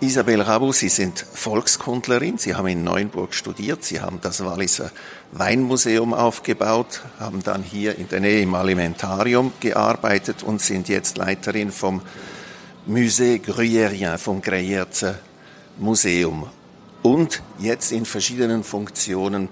[0.00, 4.92] Isabel Rabu, Sie sind Volkskundlerin, Sie haben in Neuenburg studiert, Sie haben das Walliser
[5.32, 11.72] Weinmuseum aufgebaut, haben dann hier in der Nähe im Alimentarium gearbeitet und sind jetzt Leiterin
[11.72, 12.00] vom
[12.86, 15.18] Musée Gruyérien, vom Greyerzer
[15.78, 16.46] Museum.
[17.02, 19.48] Und jetzt in verschiedenen Funktionen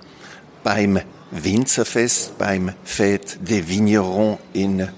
[0.62, 1.00] beim
[1.32, 4.88] Winzerfest, beim Fête des Vignerons in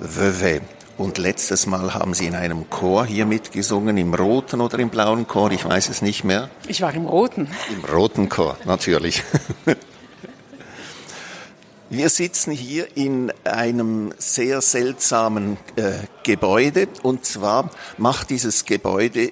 [0.00, 0.60] Vevey.
[0.98, 5.28] Und letztes Mal haben Sie in einem Chor hier mitgesungen, im roten oder im blauen
[5.28, 6.50] Chor, ich weiß es nicht mehr.
[6.66, 7.48] Ich war im roten.
[7.72, 9.22] Im roten Chor, natürlich.
[11.90, 19.30] Wir sitzen hier in einem sehr seltsamen äh, Gebäude und zwar macht dieses Gebäude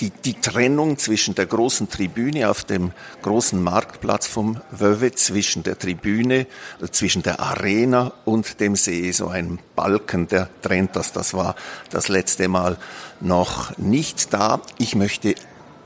[0.00, 5.78] die, die Trennung zwischen der großen Tribüne auf dem großen Marktplatz vom Wöwe, zwischen der
[5.78, 6.46] Tribüne,
[6.80, 11.12] äh, zwischen der Arena und dem See, so ein Balken, der trennt das.
[11.12, 11.54] Das war
[11.90, 12.78] das letzte Mal
[13.20, 14.60] noch nicht da.
[14.78, 15.34] Ich möchte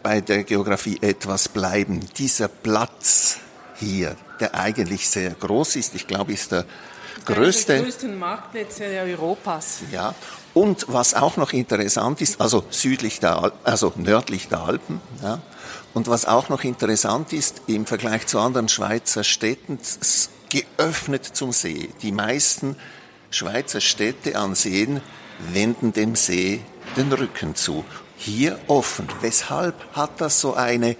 [0.03, 2.01] bei der Geografie etwas bleiben.
[2.19, 3.39] Dieser Platz
[3.77, 6.65] hier, der eigentlich sehr groß ist, ich glaube, ist der
[7.25, 7.75] größte.
[7.75, 9.81] Der größten Marktplätze Europas.
[9.91, 10.15] Ja,
[10.55, 15.41] und was auch noch interessant ist, also südlich der Alpen, also nördlich der Alpen, ja,
[15.95, 19.79] und was auch noch interessant ist, im Vergleich zu anderen Schweizer Städten,
[20.49, 21.91] geöffnet zum See.
[22.03, 22.77] Die meisten
[23.31, 25.01] Schweizer Städte an Seen
[25.53, 26.61] wenden dem See
[26.97, 27.85] den Rücken zu.
[28.17, 29.09] Hier offen.
[29.21, 30.97] Weshalb hat das so eine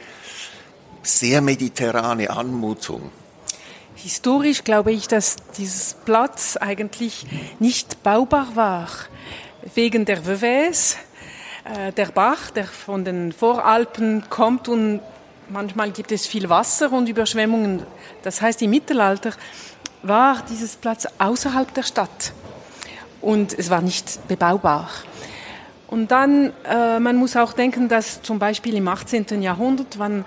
[1.03, 3.11] sehr mediterrane Anmutung?
[4.03, 7.25] Historisch glaube ich, dass dieses Platz eigentlich
[7.61, 8.89] nicht baubar war
[9.77, 10.97] wegen der Vevey's.
[11.65, 15.01] Äh, der Bach, der von den Voralpen kommt und
[15.49, 17.85] manchmal gibt es viel Wasser und Überschwemmungen.
[18.25, 19.35] Das heißt, im Mittelalter
[20.03, 22.33] war dieses Platz außerhalb der Stadt
[23.21, 24.91] und es war nicht bebaubar.
[25.93, 29.43] Und dann, äh, man muss auch denken, dass zum Beispiel im 18.
[29.43, 30.25] Jahrhundert, wann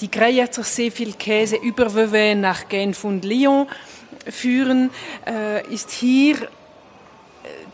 [0.00, 3.66] die Greyerzer sehr viel Käse über Vevey nach Genf und Lyon
[4.26, 4.88] führen,
[5.26, 6.36] äh, ist hier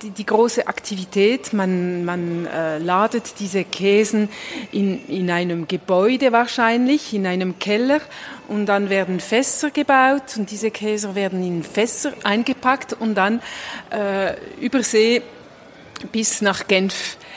[0.02, 1.52] die, die große Aktivität.
[1.52, 4.30] Man, man äh, ladet diese Käsen
[4.72, 8.00] in, in einem Gebäude wahrscheinlich, in einem Keller
[8.48, 13.40] und dann werden Fässer gebaut und diese Käser werden in Fässer eingepackt und dann
[13.90, 15.22] äh, über See
[16.10, 17.27] bis nach Genf äh,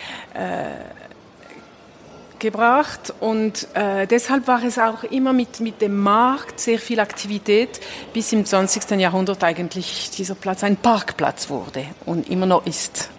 [2.41, 7.79] gebracht und äh, deshalb war es auch immer mit, mit dem Markt sehr viel Aktivität,
[8.13, 8.91] bis im 20.
[8.99, 13.09] Jahrhundert eigentlich dieser Platz ein Parkplatz wurde und immer noch ist.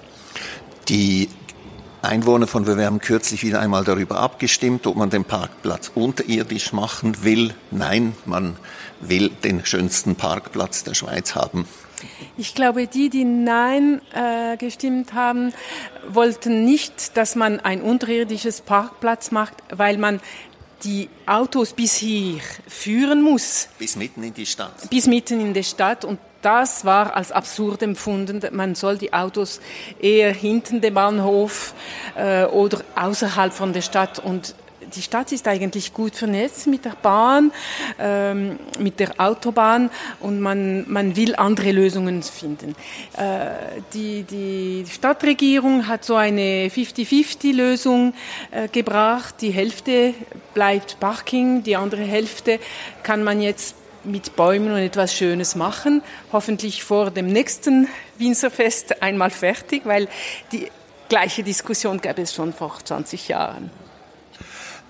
[0.88, 1.28] Die
[2.02, 7.22] Einwohner von Wir haben kürzlich wieder einmal darüber abgestimmt, ob man den Parkplatz unterirdisch machen
[7.22, 7.54] will.
[7.70, 8.56] Nein, man
[9.00, 11.66] will den schönsten Parkplatz der Schweiz haben.
[12.36, 15.52] Ich glaube, die, die Nein äh, gestimmt haben,
[16.08, 20.20] wollten nicht, dass man ein unterirdisches Parkplatz macht, weil man
[20.84, 23.68] die Autos bis hier führen muss.
[23.78, 24.90] Bis mitten in die Stadt.
[24.90, 28.40] Bis mitten in die Stadt und das war als absurd empfunden.
[28.50, 29.60] Man soll die Autos
[30.00, 31.72] eher hinten dem Bahnhof
[32.16, 34.56] äh, oder außerhalb von der Stadt und
[34.94, 37.52] die Stadt ist eigentlich gut vernetzt mit der Bahn,
[37.98, 42.74] ähm, mit der Autobahn und man, man will andere Lösungen finden.
[43.16, 48.14] Äh, die, die Stadtregierung hat so eine 50-50-Lösung
[48.50, 49.36] äh, gebracht.
[49.40, 50.14] Die Hälfte
[50.54, 52.58] bleibt Parking, die andere Hälfte
[53.02, 56.02] kann man jetzt mit Bäumen und etwas Schönes machen.
[56.32, 57.88] Hoffentlich vor dem nächsten
[58.18, 60.08] Winzerfest einmal fertig, weil
[60.50, 60.68] die
[61.08, 63.70] gleiche Diskussion gab es schon vor 20 Jahren.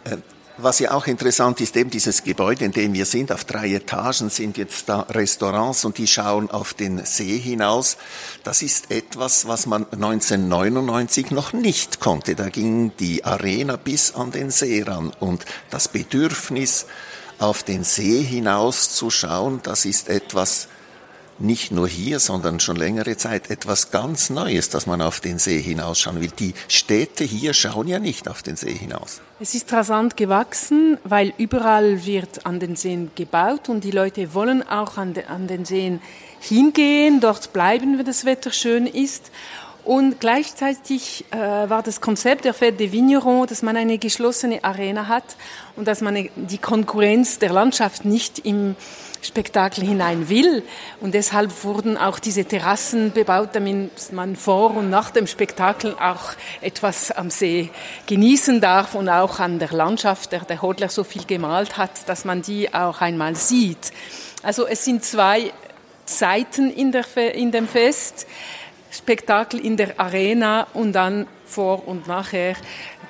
[0.04, 0.18] Äh,
[0.58, 4.28] was ja auch interessant ist, eben dieses Gebäude, in dem wir sind, auf drei Etagen
[4.28, 7.96] sind jetzt da Restaurants und die schauen auf den See hinaus.
[8.44, 12.34] Das ist etwas, was man 1999 noch nicht konnte.
[12.34, 16.86] Da ging die Arena bis an den See ran und das Bedürfnis,
[17.38, 20.68] auf den See hinaus zu schauen, das ist etwas,
[21.42, 25.60] nicht nur hier, sondern schon längere Zeit etwas ganz Neues, dass man auf den See
[25.60, 26.30] hinausschauen will.
[26.38, 29.20] Die Städte hier schauen ja nicht auf den See hinaus.
[29.40, 34.66] Es ist rasant gewachsen, weil überall wird an den Seen gebaut und die Leute wollen
[34.66, 36.00] auch an, de, an den Seen
[36.40, 39.30] hingehen, dort bleiben, wenn das Wetter schön ist.
[39.84, 45.08] Und gleichzeitig äh, war das Konzept der Fête des Vignerons, dass man eine geschlossene Arena
[45.08, 45.36] hat
[45.74, 48.76] und dass man die Konkurrenz der Landschaft nicht im
[49.22, 50.62] Spektakel hinein will.
[51.00, 56.34] Und deshalb wurden auch diese Terrassen bebaut, damit man vor und nach dem Spektakel auch
[56.60, 57.70] etwas am See
[58.06, 62.24] genießen darf und auch an der Landschaft, der der Hodler so viel gemalt hat, dass
[62.24, 63.92] man die auch einmal sieht.
[64.42, 65.52] Also es sind zwei
[66.04, 68.26] Seiten in, der, in dem Fest.
[68.90, 72.56] Spektakel in der Arena und dann vor und nachher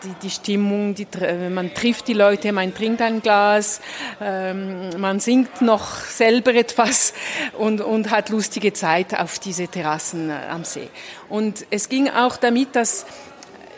[0.02, 1.06] die, die Stimmung, die,
[1.50, 3.80] man trifft die Leute, man trinkt ein Glas,
[4.20, 7.14] ähm, man singt noch selber etwas
[7.58, 10.88] und, und hat lustige Zeit auf diese Terrassen äh, am See.
[11.28, 13.06] Und es ging auch damit, dass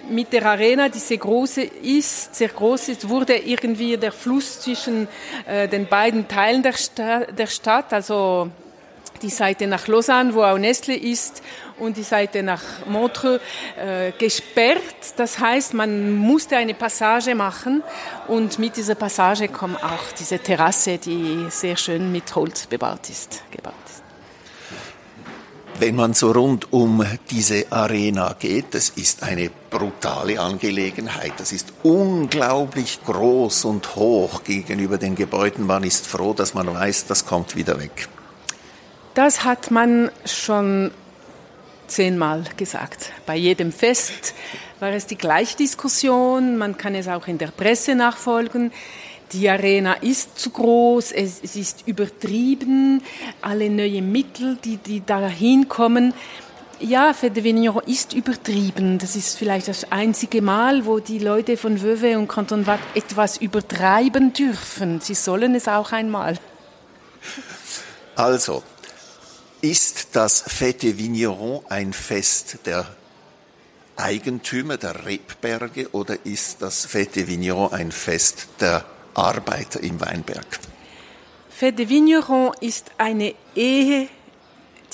[0.08, 5.08] mit der Arena, die sehr groß ist, sehr groß ist, wurde irgendwie der Fluss zwischen
[5.46, 8.50] äh, den beiden Teilen der, Sta der Stadt, also
[9.22, 11.43] die Seite nach Lausanne, wo auch Nestle ist,
[11.79, 13.41] und die Seite nach Montreux
[13.76, 14.82] äh, gesperrt.
[15.17, 17.82] Das heißt, man musste eine Passage machen
[18.29, 23.43] und mit dieser Passage kommt auch diese Terrasse, die sehr schön mit Holz bebaut ist,
[23.50, 24.05] gebaut ist.
[25.81, 31.32] Wenn man so rund um diese Arena geht, das ist eine brutale Angelegenheit.
[31.38, 35.67] Das ist unglaublich groß und hoch gegenüber den Gebäuden.
[35.67, 38.09] Man ist froh, dass man weiß, das kommt wieder weg.
[39.15, 40.93] Das hat man schon
[41.94, 43.12] zehnmal gesagt.
[43.25, 44.35] Bei jedem Fest
[44.81, 46.56] war es die gleiche Diskussion.
[46.56, 48.73] Man kann es auch in der Presse nachfolgen.
[49.32, 53.02] Die Arena ist zu groß, es, ist übertrieben,
[53.41, 56.12] alle neuen Mittel, die, die da hinkommen.
[56.81, 58.99] Ja, Fête de Vigneron ist übertrieben.
[58.99, 63.38] Das ist vielleicht das einzige Mal, wo die Leute von Vevey und Canton Vaud etwas
[63.38, 65.00] übertreiben dürfen.
[65.00, 66.37] Sie sollen es auch einmal.
[68.17, 68.62] Also,
[69.64, 72.87] ist das Fête Vigneron ein Fest der
[73.96, 78.84] Eigentümer, der Rebberge, oder ist das Fête Vigneron ein Fest der
[79.14, 80.61] Arbeiter im Weinberg.
[81.49, 84.08] Fête Vigneron ist eine Ehe,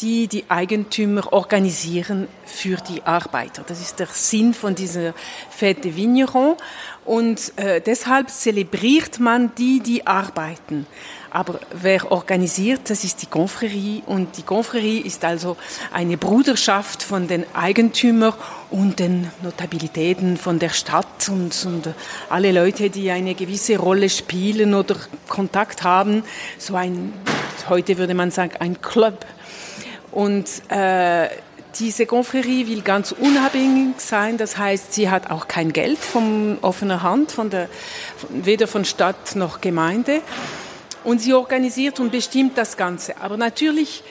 [0.00, 3.64] die die Eigentümer organisieren für die Arbeiter.
[3.66, 5.14] Das ist der Sinn von dieser
[5.50, 6.56] Fête Vigneron.
[7.04, 10.86] Und äh, deshalb zelebriert man die, die arbeiten.
[11.30, 14.02] Aber wer organisiert, das ist die Confrérie.
[14.04, 15.56] Und die Confrérie ist also
[15.92, 18.34] eine Bruderschaft von den Eigentümern
[18.70, 21.94] und den Notabilitäten von der Stadt und, und
[22.28, 24.96] alle Leute, die eine gewisse Rolle spielen oder
[25.28, 26.24] Kontakt haben.
[26.58, 27.12] So ein,
[27.68, 29.24] heute würde man sagen, ein Club.
[30.10, 31.28] Und äh,
[31.78, 37.02] diese Confrérie will ganz unabhängig sein, das heißt, sie hat auch kein Geld von offener
[37.02, 37.68] Hand, von der,
[38.28, 40.22] weder von Stadt noch Gemeinde.
[41.04, 43.16] Und sie organisiert und bestimmt das Ganze.
[43.18, 44.02] Aber natürlich,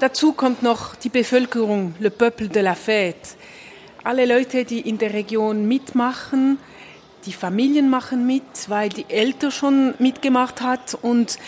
[0.00, 3.36] dazu kommt noch die Bevölkerung, le peuple de la fête.
[4.04, 6.58] Alle Leute, die in der Region mitmachen,
[7.26, 11.38] die Familien machen mit, weil die Eltern schon mitgemacht hat und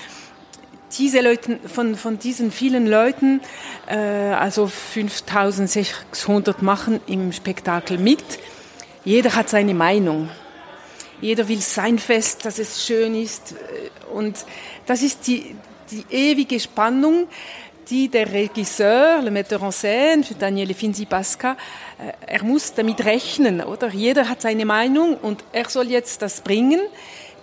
[0.99, 3.41] diese Leute, von, von diesen vielen Leuten,
[3.89, 8.23] äh, also 5600 machen im Spektakel mit.
[9.05, 10.29] Jeder hat seine Meinung.
[11.21, 13.55] Jeder will sein Fest, dass es schön ist.
[14.13, 14.45] Und
[14.87, 15.55] das ist die,
[15.91, 17.27] die ewige Spannung,
[17.89, 21.57] die der Regisseur, le Metteur en scène, Daniele Finzi-Pasca,
[21.99, 23.89] äh, er muss damit rechnen, oder?
[23.89, 26.81] Jeder hat seine Meinung und er soll jetzt das bringen.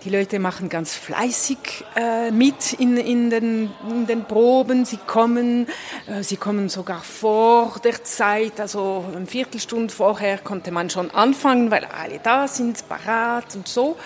[0.04, 1.58] Die Leute machen ganz fleißig
[1.94, 4.84] äh, mit in, in, den, in den Proben.
[4.84, 5.68] Sie kommen,
[6.08, 11.70] äh, sie kommen sogar vor der Zeit, also eine Viertelstunde vorher konnte man schon anfangen,
[11.70, 13.96] weil alle da sind, parat und so.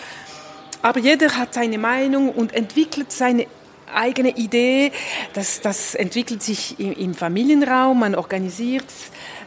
[0.86, 3.48] Aber jeder hat seine Meinung und entwickelt seine
[3.92, 4.92] eigene Idee.
[5.32, 8.84] Das, das entwickelt sich im, im Familienraum, man organisiert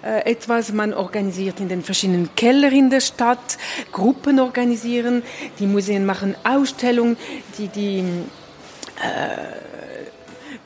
[0.04, 3.58] äh, etwas, man organisiert in den verschiedenen Keller in der Stadt,
[3.94, 5.24] Gruppen organisieren,
[5.60, 7.16] die Museen machen Ausstellungen,
[7.58, 9.38] die, die, äh,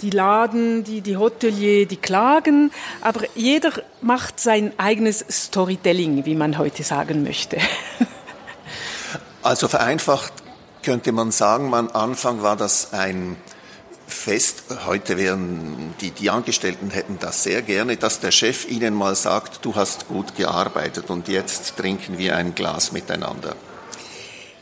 [0.02, 2.72] die Laden, die, die Hotelier, die klagen,
[3.02, 7.58] aber jeder macht sein eigenes Storytelling, wie man heute sagen möchte.
[9.46, 10.43] Also vereinfacht
[10.84, 13.38] könnte man sagen, am Anfang war das ein
[14.06, 14.64] Fest.
[14.86, 19.66] Heute wären die, die Angestellten hätten das sehr gerne, dass der Chef ihnen mal sagt,
[19.66, 23.56] du hast gut gearbeitet und jetzt trinken wir ein Glas miteinander.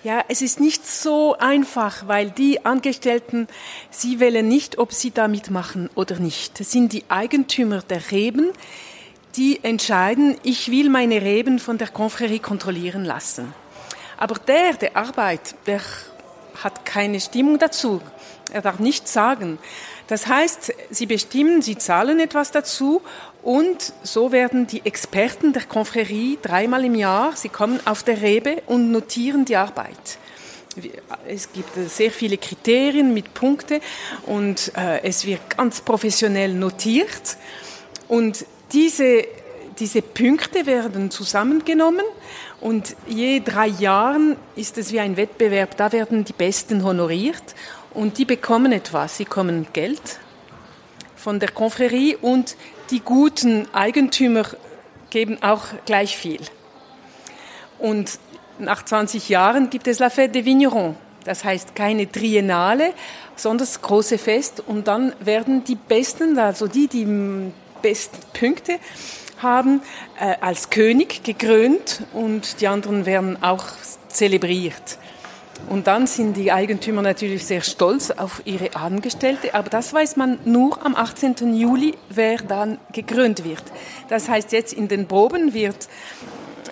[0.03, 3.47] Ja, es ist nicht so einfach, weil die Angestellten,
[3.91, 6.59] sie wählen nicht, ob sie da mitmachen oder nicht.
[6.59, 8.49] Das sind die Eigentümer der Reben,
[9.35, 13.53] die entscheiden, ich will meine Reben von der Confrérie kontrollieren lassen.
[14.17, 15.81] Aber der, der Arbeit, der
[16.63, 18.01] hat keine Stimmung dazu.
[18.51, 19.59] Er darf nichts sagen.
[20.07, 23.01] Das heißt, sie bestimmen, sie zahlen etwas dazu
[23.43, 28.61] und so werden die Experten der Konferie dreimal im Jahr, sie kommen auf der Rebe
[28.67, 30.17] und notieren die Arbeit.
[31.27, 33.81] Es gibt sehr viele Kriterien mit Punkte
[34.25, 37.37] und äh, es wird ganz professionell notiert.
[38.07, 39.25] Und diese,
[39.79, 42.05] diese Punkte werden zusammengenommen
[42.61, 47.55] und je drei Jahren ist es wie ein Wettbewerb, da werden die Besten honoriert
[47.93, 49.17] und die bekommen etwas.
[49.17, 50.19] Sie bekommen Geld
[51.15, 52.55] von der Konferie und
[52.91, 54.45] die guten Eigentümer
[55.09, 56.41] geben auch gleich viel.
[57.79, 58.19] Und
[58.59, 60.95] nach 20 Jahren gibt es La Fête des Vignerons.
[61.23, 62.93] Das heißt keine Triennale,
[63.35, 64.63] sondern das große Fest.
[64.65, 67.07] Und dann werden die Besten, also die, die
[67.81, 68.77] besten Punkte
[69.41, 69.81] haben,
[70.19, 73.65] äh, als König gekrönt und die anderen werden auch
[74.07, 74.97] zelebriert.
[75.69, 80.39] Und dann sind die Eigentümer natürlich sehr stolz auf ihre Angestellte, aber das weiß man
[80.43, 81.53] nur am 18.
[81.53, 83.63] Juli, wer dann gekrönt wird.
[84.09, 85.87] Das heißt, jetzt in den Proben wird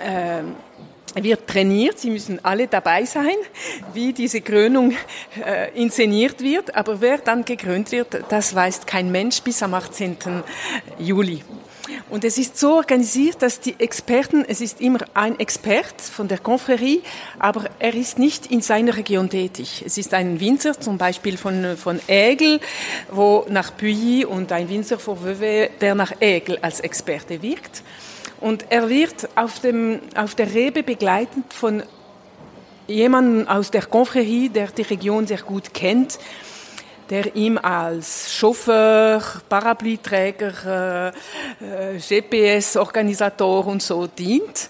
[0.04, 0.44] äh,
[1.16, 3.36] wird trainiert, sie müssen alle dabei sein,
[3.94, 4.94] wie diese Krönung
[5.44, 10.18] äh, inszeniert wird, aber wer dann gekrönt wird, das weiß kein Mensch bis am 18.
[11.00, 11.42] Juli.
[12.10, 16.40] Und es ist so organisiert, dass die Experten, es ist immer ein Expert von der
[16.40, 17.02] Konferie,
[17.38, 19.84] aber er ist nicht in seiner Region tätig.
[19.86, 22.60] Es ist ein Winzer, zum Beispiel von, von Ägel,
[23.12, 27.84] wo nach Puy und ein Winzer von Vevey, der nach Ägel als Experte wirkt.
[28.40, 31.84] Und er wird auf, dem, auf der Rebe begleitet von
[32.88, 36.18] jemandem aus der Confrérie, der die Region sehr gut kennt,
[37.10, 41.14] der ihm als Chauffeur, Paraplyträger,
[41.62, 44.70] äh, äh GPS-Organisator und so dient.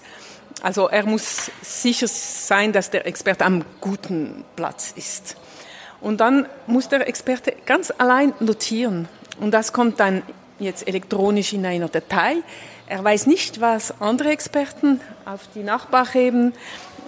[0.62, 5.36] Also er muss sicher sein, dass der Experte am guten Platz ist.
[6.00, 9.08] Und dann muss der Experte ganz allein notieren.
[9.40, 10.22] Und das kommt dann
[10.58, 12.36] jetzt elektronisch in einer Datei.
[12.86, 16.52] Er weiß nicht, was andere Experten auf die Nachbarreben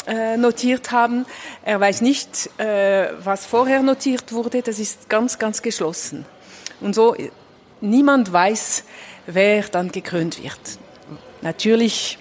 [0.07, 1.27] äh, notiert haben.
[1.65, 4.63] Er weiß nicht, äh, was vorher notiert wurde.
[4.63, 6.25] Das ist ganz, ganz geschlossen.
[6.81, 7.15] Und so,
[7.81, 8.85] niemand weiß,
[9.27, 10.59] wer dann gekrönt wird.
[11.41, 12.19] Natürlich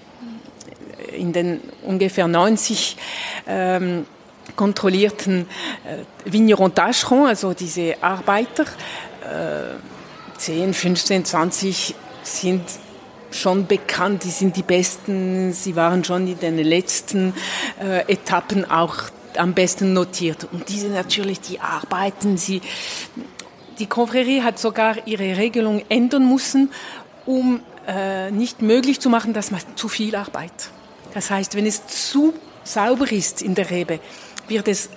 [1.12, 2.98] in den ungefähr 90
[3.48, 4.06] ähm,
[4.56, 5.48] kontrollierten
[5.86, 8.64] äh, Vigneron Tacheron, also diese Arbeiter,
[9.24, 12.62] äh, 10, 15, 20 sind
[13.32, 17.34] schon bekannt, die sind die Besten, sie waren schon in den letzten
[17.82, 18.96] äh, Etappen auch
[19.38, 20.48] am besten notiert.
[20.52, 22.62] Und diese natürlich, die arbeiten, sie,
[23.80, 26.70] die Confrérie hat sogar ihre Regelung ändern müssen,
[27.26, 30.70] um äh, nicht möglich zu machen, dass man zu viel arbeitet.
[31.14, 32.34] Das heißt, wenn es zu
[32.64, 34.00] sauber ist in der Rebe,
[34.48, 34.90] wird es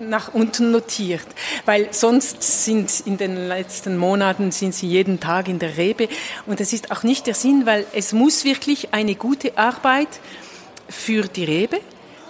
[0.00, 1.26] nach unten notiert,
[1.64, 6.08] weil sonst sind in den letzten Monaten sind sie jeden Tag in der Rebe
[6.46, 10.08] und das ist auch nicht der Sinn, weil es muss wirklich eine gute Arbeit
[10.88, 11.80] für die Rebe,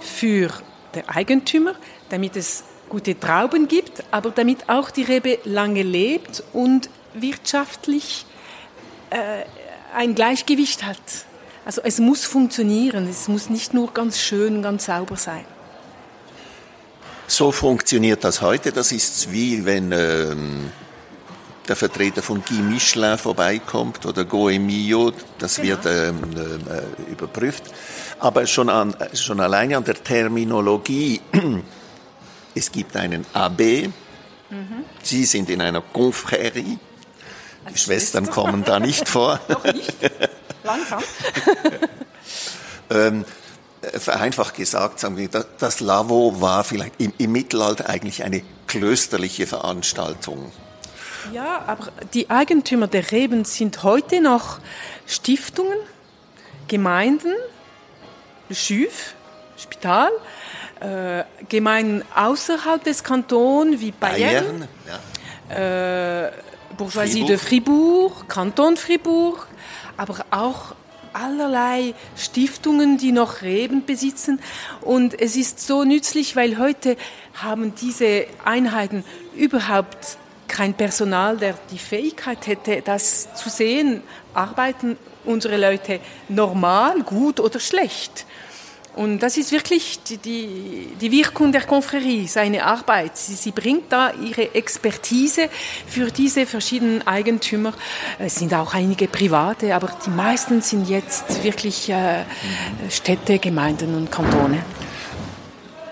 [0.00, 0.50] für
[0.94, 1.74] den Eigentümer,
[2.08, 8.26] damit es gute Trauben gibt, aber damit auch die Rebe lange lebt und wirtschaftlich
[9.10, 9.44] äh,
[9.94, 10.98] ein Gleichgewicht hat.
[11.64, 15.44] Also es muss funktionieren, es muss nicht nur ganz schön, ganz sauber sein.
[17.26, 18.72] So funktioniert das heute.
[18.72, 20.70] Das ist wie wenn ähm,
[21.68, 25.68] der Vertreter von Guy Michelin vorbeikommt oder Goemio, das genau.
[25.68, 27.64] wird ähm, äh, überprüft.
[28.20, 31.20] Aber schon, an, schon alleine an der Terminologie,
[32.54, 33.88] es gibt einen AB,
[34.50, 34.84] mhm.
[35.02, 36.78] Sie sind in einer Confrérie,
[37.70, 39.40] die Schwestern kommen da nicht vor.
[39.48, 39.94] Noch nicht.
[40.62, 41.02] Langsam.
[42.90, 43.43] ähm, äh,
[44.00, 50.52] vereinfacht gesagt, sagen wir, das Lavo war vielleicht im, im Mittelalter eigentlich eine klösterliche Veranstaltung.
[51.32, 54.58] Ja, aber die Eigentümer der Reben sind heute noch
[55.06, 55.78] Stiftungen,
[56.68, 57.32] Gemeinden,
[58.50, 59.14] Schüf,
[59.56, 60.10] Spital,
[60.80, 64.68] äh, Gemeinden außerhalb des Kantons wie Bayern, Bayern
[65.48, 66.26] ja.
[66.26, 66.32] äh,
[66.76, 67.28] Bourgeoisie Fribourg.
[67.28, 69.46] de Fribourg, Kanton Fribourg,
[69.96, 70.74] aber auch
[71.14, 74.40] allerlei Stiftungen, die noch Reben besitzen.
[74.80, 76.96] Und es ist so nützlich, weil heute
[77.34, 79.04] haben diese Einheiten
[79.34, 80.18] überhaupt
[80.48, 84.02] kein Personal, der die Fähigkeit hätte, das zu sehen.
[84.34, 88.26] Arbeiten unsere Leute normal, gut oder schlecht?
[88.96, 93.16] Und das ist wirklich die, die, die Wirkung der Konferenz, seine Arbeit.
[93.16, 95.48] Sie, sie, bringt da ihre Expertise
[95.86, 97.72] für diese verschiedenen Eigentümer.
[98.18, 102.24] Es sind auch einige private, aber die meisten sind jetzt wirklich äh,
[102.88, 104.62] Städte, Gemeinden und Kantone.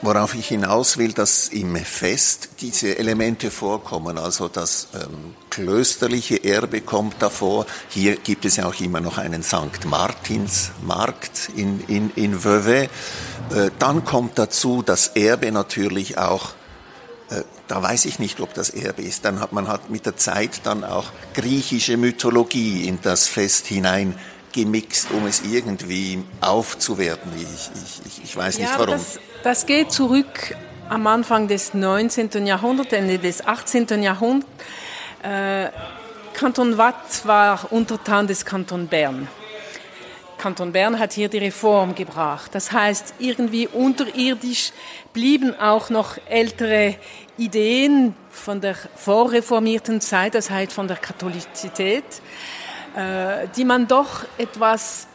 [0.05, 6.81] Worauf ich hinaus will, dass im Fest diese Elemente vorkommen, also das ähm, klösterliche Erbe
[6.81, 7.67] kommt davor.
[7.89, 9.85] Hier gibt es ja auch immer noch einen St.
[9.87, 12.89] Martinsmarkt in, in, in Vevey.
[13.55, 16.51] Äh, dann kommt dazu das Erbe natürlich auch
[17.31, 19.25] äh, da weiß ich nicht, ob das Erbe ist.
[19.25, 24.19] Dann hat man hat mit der Zeit dann auch griechische Mythologie in das Fest hinein
[24.53, 27.33] gemixt, um es irgendwie aufzuwerten.
[27.37, 27.71] Ich,
[28.05, 28.95] ich, ich weiß nicht warum.
[28.95, 30.55] Das, das, geht zurück
[30.89, 32.47] am Anfang des 19.
[32.47, 34.03] Jahrhunderts, Ende des 18.
[34.03, 34.47] Jahrhunderts.
[35.23, 35.69] Äh,
[36.35, 39.29] Kanton Watt war Untertan des Kanton Bern.
[40.39, 42.55] Kanton Bern hat hier die Reform gebracht.
[42.55, 44.73] Das heißt, irgendwie unterirdisch
[45.13, 46.97] blieben auch noch ältere
[47.37, 52.05] Ideen von der vorreformierten Zeit, das heißt von der Katholizität,
[52.97, 55.07] äh, die man doch etwas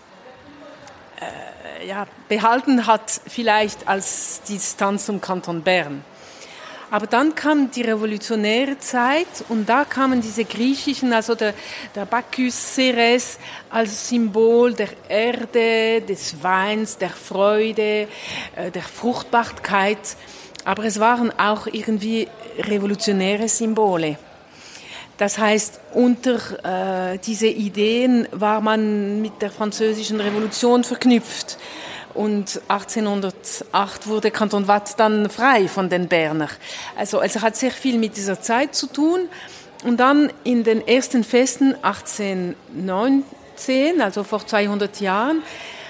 [1.19, 6.03] äh, ja, behalten hat, vielleicht als Distanz zum Kanton Bern.
[6.89, 11.53] Aber dann kam die revolutionäre Zeit und da kamen diese griechischen, also der,
[11.93, 18.07] der Bacchus Ceres als Symbol der Erde, des Weins, der Freude,
[18.55, 20.15] äh, der Fruchtbarkeit.
[20.63, 24.17] Aber es waren auch irgendwie revolutionäre Symbole.
[25.17, 31.57] Das heißt, unter äh, diese Ideen war man mit der französischen Revolution verknüpft.
[32.13, 36.49] Und 1808 wurde Kanton Watt dann frei von den Berner.
[36.95, 39.29] Also, also hat sehr viel mit dieser Zeit zu tun.
[39.83, 45.41] Und dann in den ersten Festen 1819, also vor 200 Jahren,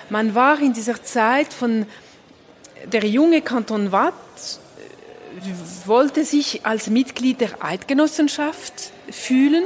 [0.09, 1.85] man war in dieser Zeit von
[2.85, 4.13] der junge Kanton Watt
[5.85, 9.65] wollte sich als Mitglied der Eidgenossenschaft fühlen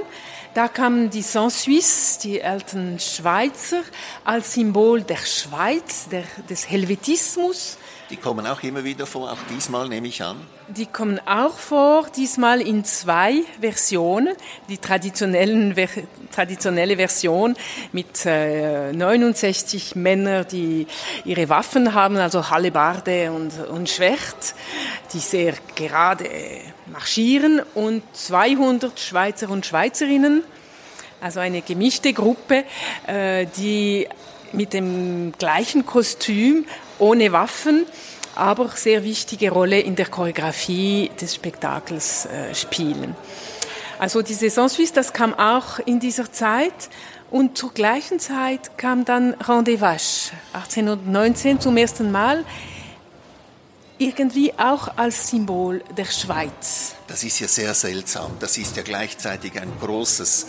[0.54, 3.84] da kamen die Sans-Suisse, die alten Schweizer,
[4.26, 7.78] als Symbol der Schweiz, der, des Helvetismus.
[8.12, 10.36] Die kommen auch immer wieder vor, auch diesmal nehme ich an.
[10.68, 14.36] Die kommen auch vor, diesmal in zwei Versionen.
[14.68, 15.74] Die traditionellen,
[16.30, 17.56] traditionelle Version
[17.94, 20.88] mit äh, 69 Männern, die
[21.24, 24.56] ihre Waffen haben, also Hallebarde und, und Schwert,
[25.14, 26.30] die sehr gerade
[26.88, 30.44] marschieren und 200 Schweizer und Schweizerinnen,
[31.22, 32.66] also eine gemischte Gruppe,
[33.08, 34.06] äh, die
[34.52, 36.66] mit dem gleichen Kostüm,
[37.02, 37.86] ohne Waffen,
[38.36, 43.16] aber sehr wichtige Rolle in der Choreografie des Spektakels äh, spielen.
[44.00, 46.90] Also die Saison Suisse, das kam auch in dieser Zeit
[47.30, 52.46] und zur gleichen Zeit kam dann Rendezvous 1819 zum ersten Mal
[53.98, 56.96] irgendwie auch als Symbol der Schweiz.
[57.08, 58.32] Das ist ja sehr seltsam.
[58.40, 60.48] Das ist ja gleichzeitig ein großes,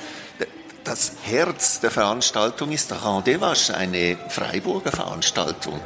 [0.84, 5.80] das Herz der Veranstaltung ist der Rendezvous, eine Freiburger Veranstaltung.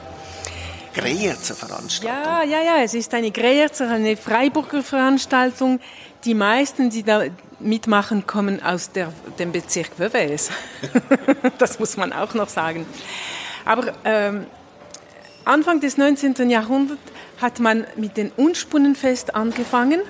[0.96, 2.24] Greyerzer Veranstaltung.
[2.24, 5.78] Ja, ja, ja, es ist eine Greyerzer, eine Freiburger Veranstaltung.
[6.24, 7.24] Die meisten, die da
[7.60, 10.50] mitmachen, kommen aus der, dem Bezirk Wewes.
[11.58, 12.86] das muss man auch noch sagen.
[13.66, 14.46] Aber ähm,
[15.44, 16.48] Anfang des 19.
[16.48, 17.00] Jahrhunderts
[17.42, 20.00] hat man mit dem Unspunnenfest angefangen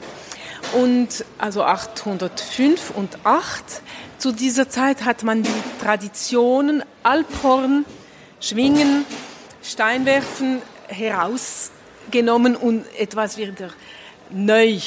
[0.73, 3.65] und also 805 und 8.
[4.19, 5.51] Zu dieser Zeit hat man die
[5.83, 7.85] Traditionen Alphorn,
[8.41, 9.05] Schwingen,
[9.63, 13.71] Steinwerfen herausgenommen und etwas wieder
[14.31, 14.79] neu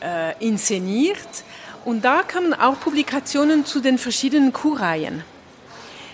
[0.00, 1.44] äh, inszeniert.
[1.84, 5.24] Und da kamen auch Publikationen zu den verschiedenen Kurreihen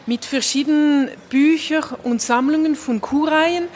[0.08, 3.68] mit verschiedenen Büchern und Sammlungen von Kurreihen.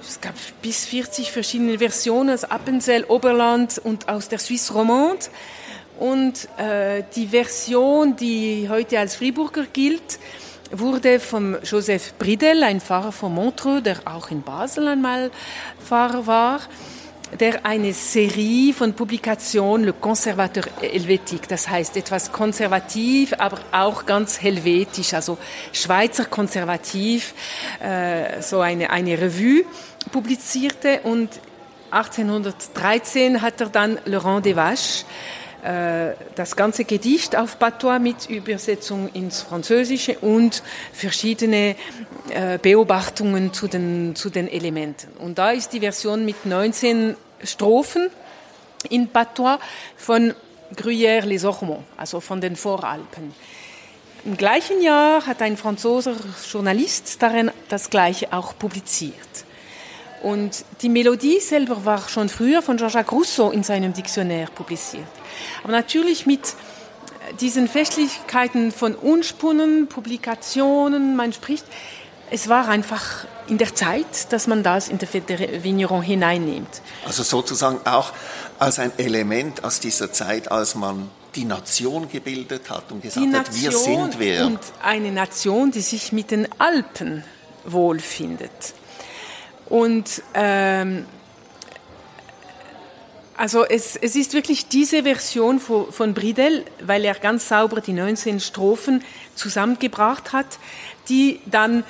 [0.00, 5.26] Es gab bis 40 verschiedene Versionen aus Appenzell, Oberland und aus der Suisse romande.
[5.98, 10.20] Und äh, die Version, die heute als Friburger gilt,
[10.72, 15.30] wurde von Joseph Bridel, ein Pfarrer von Montreux, der auch in Basel einmal
[15.84, 16.60] Pfarrer war,
[17.38, 24.40] der eine Serie von Publikationen, Le Conservateur Helvétique, das heißt etwas konservativ, aber auch ganz
[24.40, 25.38] helvetisch, also
[25.72, 27.34] Schweizer konservativ,
[27.80, 29.64] äh, so eine, eine Revue
[30.10, 31.28] publizierte und
[31.90, 35.04] 1813 hat er dann Laurent des Vaches
[35.62, 40.60] das ganze Gedicht auf Patois mit Übersetzung ins Französische und
[40.92, 41.76] verschiedene
[42.30, 45.12] äh, Beobachtungen zu den, zu den Elementen.
[45.18, 48.10] Und da ist die Version mit 19 Strophen
[48.88, 49.58] in Patois
[49.96, 50.34] von
[50.74, 53.32] Gruyère les Ormonds, also von den Voralpen.
[54.24, 56.14] Im gleichen Jahr hat ein franzoser
[56.50, 59.14] Journalist darin das Gleiche auch publiziert.
[60.22, 65.21] Und die Melodie selber war schon früher von Jean-Jacques Rousseau in seinem Diktionär publiziert.
[65.62, 66.54] Aber natürlich mit
[67.40, 71.64] diesen Festlichkeiten von Unspunnen, Publikationen, man spricht,
[72.30, 76.80] es war einfach in der Zeit, dass man das in der Fête Vigneron hineinnimmt.
[77.04, 78.12] Also sozusagen auch
[78.58, 83.54] als ein Element aus dieser Zeit, als man die Nation gebildet hat und gesagt hat,
[83.54, 84.46] wir sind wer.
[84.46, 87.24] Und eine Nation, die sich mit den Alpen
[87.64, 88.74] wohlfindet.
[89.66, 91.06] Und ähm,
[93.36, 97.92] also es, es ist wirklich diese Version von, von Bridel, weil er ganz sauber die
[97.92, 99.02] 19 Strophen
[99.34, 100.58] zusammengebracht hat,
[101.08, 101.84] die dann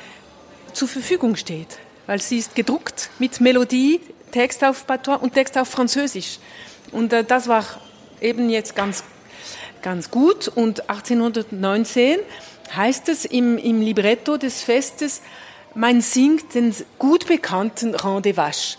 [0.73, 4.01] zur Verfügung steht, weil sie ist gedruckt mit Melodie,
[4.31, 6.39] Text auf Patois und Text auf Französisch.
[6.91, 7.65] Und äh, das war
[8.21, 9.05] eben jetzt ganz,
[9.83, 10.49] ganz gut.
[10.49, 12.19] Und 1819
[12.75, 15.21] heißt es im, im Libretto des Festes,
[15.75, 18.79] man singt den gut bekannten Rendezvous.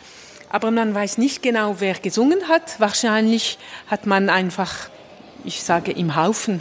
[0.53, 2.79] Aber man weiß nicht genau, wer gesungen hat.
[2.79, 4.71] Wahrscheinlich hat man einfach,
[5.43, 6.59] ich sage, im Haufen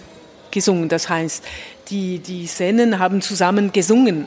[0.51, 0.89] gesungen.
[0.89, 1.45] Das heißt,
[1.89, 4.27] die, die Sennen haben zusammen gesungen.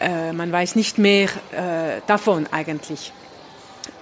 [0.00, 3.12] Äh, man weiß nicht mehr äh, davon eigentlich.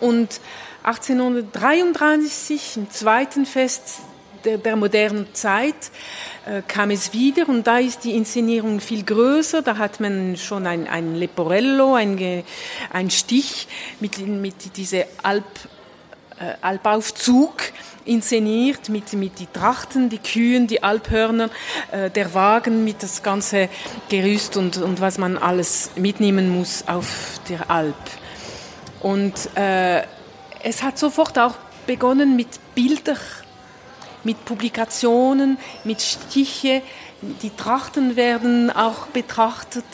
[0.01, 0.41] Und
[0.85, 3.99] 1833, im zweiten Fest
[4.47, 5.91] der, der modernen Zeit,
[6.67, 9.63] kam es wieder und da ist die Inszenierung viel größer.
[9.63, 12.45] Da hat man schon ein, ein Leporello, ein,
[12.93, 13.69] ein Stich
[14.01, 15.45] mit, mit diese Alp,
[16.41, 17.55] äh, Alpaufzug
[18.09, 21.51] inszeniert mit, mit die Trachten, die Kühen, die Alphörner,
[21.93, 23.69] äh, der Wagen mit das ganze
[24.09, 27.95] Gerüst und, und was man alles mitnehmen muss auf der Alp.
[29.01, 30.03] Und äh,
[30.63, 31.55] es hat sofort auch
[31.87, 33.19] begonnen mit Bildern,
[34.29, 36.83] mit Publikationen, mit Stiche.
[37.43, 39.87] Die Trachten werden auch betrachtet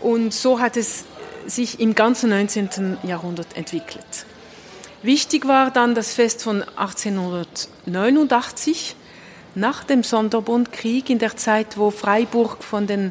[0.00, 1.02] und so hat es
[1.46, 2.98] sich im ganzen 19.
[3.02, 4.26] Jahrhundert entwickelt.
[5.02, 8.94] Wichtig war dann das Fest von 1889
[9.56, 13.10] nach dem Sonderbundkrieg in der Zeit, wo Freiburg von den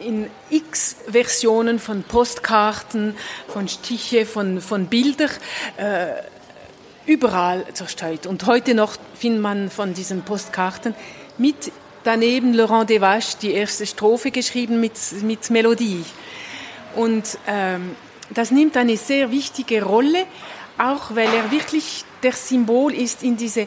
[0.01, 3.17] in x Versionen von Postkarten,
[3.49, 5.31] von Stiche, von, von Bildern
[5.77, 6.09] äh,
[7.07, 8.27] überall zerstreut.
[8.27, 10.95] Und heute noch findet man von diesen Postkarten
[11.37, 11.73] mit
[12.05, 16.05] daneben Laurent Devache die erste Strophe geschrieben mit, mit Melodie.
[16.95, 17.97] Und ähm,
[18.31, 20.27] das nimmt eine sehr wichtige Rolle,
[20.79, 23.67] auch weil er wirklich der Symbol ist in diese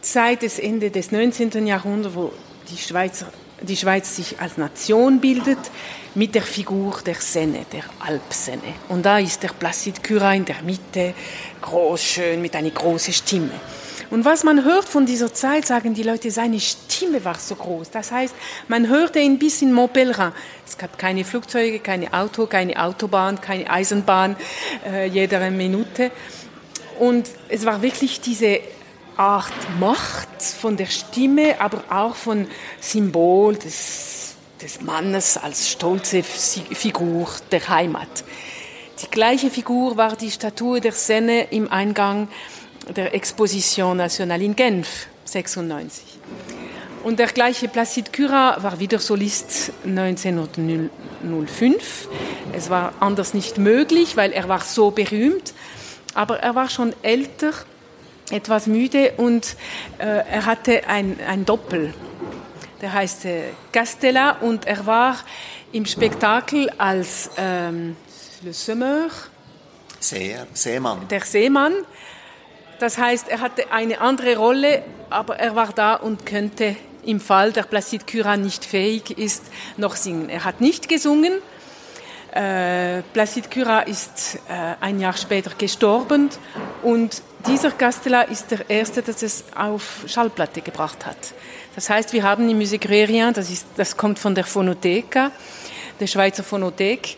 [0.00, 1.66] Zeit des Ende des 19.
[1.66, 2.32] Jahrhunderts, wo
[2.70, 3.26] die Schweizer
[3.62, 5.58] die Schweiz sich als Nation bildet
[6.14, 8.74] mit der Figur der Senne, der Alpsenne.
[8.88, 11.14] Und da ist der Placide Curat in der Mitte,
[11.62, 13.52] groß, schön, mit einer großen Stimme.
[14.10, 17.90] Und was man hört von dieser Zeit, sagen die Leute, seine Stimme war so groß.
[17.90, 18.34] Das heißt,
[18.68, 20.32] man hörte ihn bis in Montpellier.
[20.66, 24.36] Es gab keine Flugzeuge, keine Auto, keine Autobahn, keine Eisenbahn,
[24.86, 26.10] äh, jede Minute.
[26.98, 28.60] Und es war wirklich diese
[29.16, 32.46] Art Macht von der Stimme, aber auch von
[32.80, 38.24] Symbol des, des Mannes als stolze Figur der Heimat.
[39.02, 42.28] Die gleiche Figur war die Statue der Senne im Eingang
[42.94, 46.04] der Exposition Nationale in Genf 96.
[47.04, 52.08] Und der gleiche Placide Curat war wieder Solist 1905.
[52.52, 55.52] Es war anders nicht möglich, weil er war so berühmt,
[56.14, 57.52] aber er war schon älter
[58.30, 59.56] etwas müde und
[59.98, 61.94] äh, er hatte ein, ein Doppel.
[62.80, 63.26] Der heißt
[63.72, 65.16] Castella und er war
[65.72, 67.96] im Spektakel als ähm,
[68.42, 69.10] Le Semeur.
[70.00, 71.06] Seher, Seemann.
[71.08, 71.72] Der Seemann.
[72.78, 77.52] Das heißt, er hatte eine andere Rolle, aber er war da und könnte im Fall
[77.52, 79.44] der Placide Curat nicht fähig ist,
[79.76, 80.28] noch singen.
[80.28, 81.34] Er hat nicht gesungen.
[82.32, 86.28] Äh, Placide Curat ist äh, ein Jahr später gestorben
[86.82, 91.16] und dieser Castella ist der erste, das es auf Schallplatte gebracht hat.
[91.74, 95.30] Das heißt, wir haben im Musée Grérien, das, ist, das kommt von der Phonotheka,
[96.00, 97.16] der Schweizer Phonothek,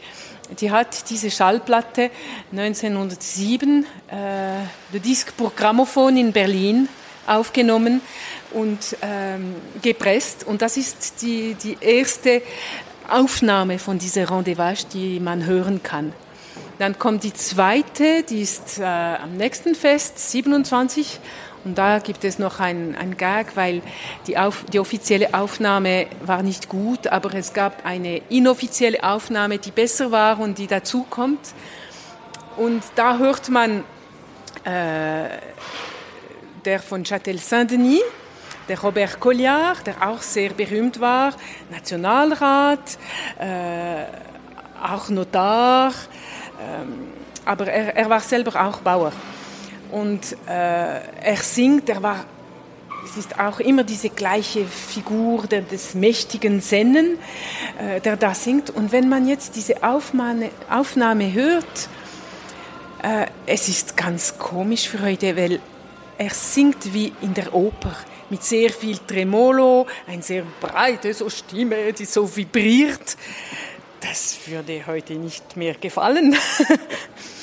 [0.60, 2.10] die hat diese Schallplatte
[2.52, 4.14] 1907, äh,
[4.92, 6.88] Le Disque pour Grammophon in Berlin,
[7.26, 8.00] aufgenommen
[8.52, 10.44] und ähm, gepresst.
[10.44, 12.42] Und das ist die, die erste
[13.08, 16.12] Aufnahme von dieser Rendezvous, die man hören kann.
[16.78, 21.18] Dann kommt die zweite, die ist äh, am nächsten Fest, 27,
[21.64, 23.82] Und da gibt es noch ein, ein Gag, weil
[24.26, 29.70] die, auf, die offizielle Aufnahme war nicht gut, aber es gab eine inoffizielle Aufnahme, die
[29.70, 31.54] besser war und die dazukommt.
[32.56, 33.84] Und da hört man
[34.64, 35.28] äh,
[36.64, 38.02] der von Châtel Saint-Denis,
[38.68, 41.32] der Robert Colliard, der auch sehr berühmt war,
[41.70, 42.98] Nationalrat,
[43.38, 44.04] äh,
[44.82, 45.92] auch Notar,
[46.60, 47.12] ähm,
[47.44, 49.12] aber er, er, war selber auch Bauer.
[49.90, 52.24] Und äh, er singt, er war,
[53.04, 57.18] es ist auch immer diese gleiche Figur der, des mächtigen Sennen,
[57.78, 58.70] äh, der da singt.
[58.70, 61.88] Und wenn man jetzt diese Aufnahme, Aufnahme hört,
[63.02, 65.60] äh, es ist ganz komisch für heute, weil
[66.18, 67.94] er singt wie in der Oper
[68.30, 73.16] mit sehr viel Tremolo, ein sehr breite so Stimme, die so vibriert.
[74.00, 76.36] Das würde heute nicht mehr gefallen.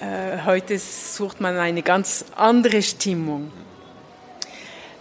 [0.00, 3.50] Äh, heute sucht man eine ganz andere Stimmung.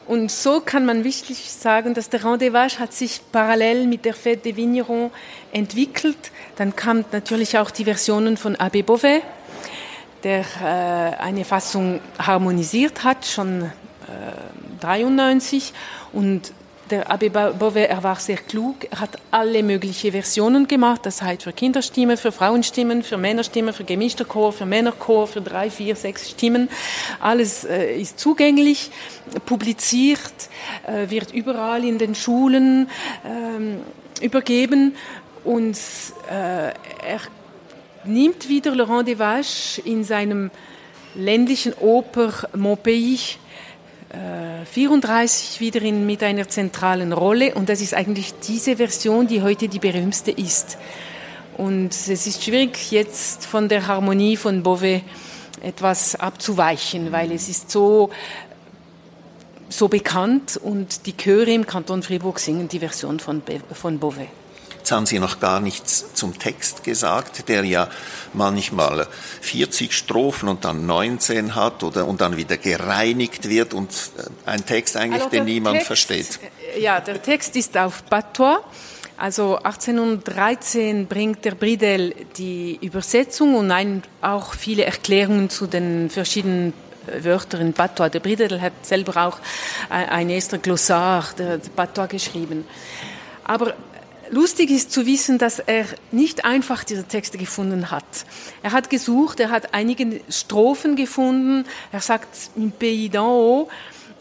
[0.07, 4.43] Und so kann man wirklich sagen, dass der Rendezvous hat sich parallel mit der Fête
[4.43, 5.11] des Vignerons
[5.51, 6.31] entwickelt.
[6.57, 9.23] Dann kamen natürlich auch die Versionen von Abbé Beauvais,
[10.23, 13.69] der äh, eine Fassung harmonisiert hat, schon äh,
[14.81, 15.73] 93
[16.13, 16.53] und
[16.89, 21.43] der Abbé Beauvais, er war sehr klug, er hat alle möglichen Versionen gemacht, das heißt
[21.43, 26.29] für Kinderstimmen, für Frauenstimmen, für Männerstimmen, für gemischter Chor, für Männerchor, für drei, vier, sechs
[26.29, 26.69] Stimmen.
[27.19, 28.91] Alles äh, ist zugänglich,
[29.45, 30.33] publiziert,
[30.85, 32.89] äh, wird überall in den Schulen
[33.23, 34.95] äh, übergeben.
[35.43, 35.77] Und
[36.29, 37.21] äh, er
[38.03, 40.51] nimmt wieder Laurent Devache in seinem
[41.15, 43.37] ländlichen Oper Mon Pays
[44.11, 49.67] 34 wieder in, mit einer zentralen Rolle und das ist eigentlich diese Version, die heute
[49.67, 50.77] die berühmteste ist.
[51.57, 55.01] Und es ist schwierig jetzt von der Harmonie von Beauvais
[55.61, 58.09] etwas abzuweichen, weil es ist so
[59.67, 63.41] so bekannt und die Chöre im Kanton Fribourg singen die Version von,
[63.73, 64.27] von Beauvais.
[64.85, 67.89] Jetzt haben Sie noch gar nichts zum Text gesagt, der ja
[68.33, 69.07] manchmal
[69.41, 74.63] 40 Strophen und dann 19 hat oder und dann wieder gereinigt wird und äh, ein
[74.63, 76.39] Text eigentlich, also den niemand Text, versteht.
[76.75, 78.59] Äh, ja, der Text ist auf Patois.
[79.17, 86.73] Also 1813 bringt der Bridel die Übersetzung und ein, auch viele Erklärungen zu den verschiedenen
[87.07, 88.09] äh, Wörtern in Patois.
[88.09, 89.39] Der Bridel hat selber auch
[89.89, 92.65] ein erster Glossar der Patois geschrieben.
[93.45, 93.73] Aber
[94.35, 98.03] Lustig ist zu wissen, dass er nicht einfach diese Texte gefunden hat.
[98.63, 103.69] Er hat gesucht, er hat einige Strophen gefunden, er sagt im Pays d'en haut,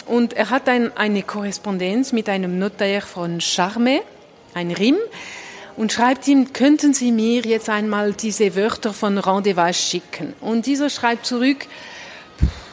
[0.06, 4.02] und er hat ein, eine Korrespondenz mit einem Notaire von Charme,
[4.54, 4.98] ein Rim,
[5.76, 10.34] und schreibt ihm, könnten Sie mir jetzt einmal diese Wörter von Rendezvous schicken?
[10.40, 11.66] Und dieser schreibt zurück,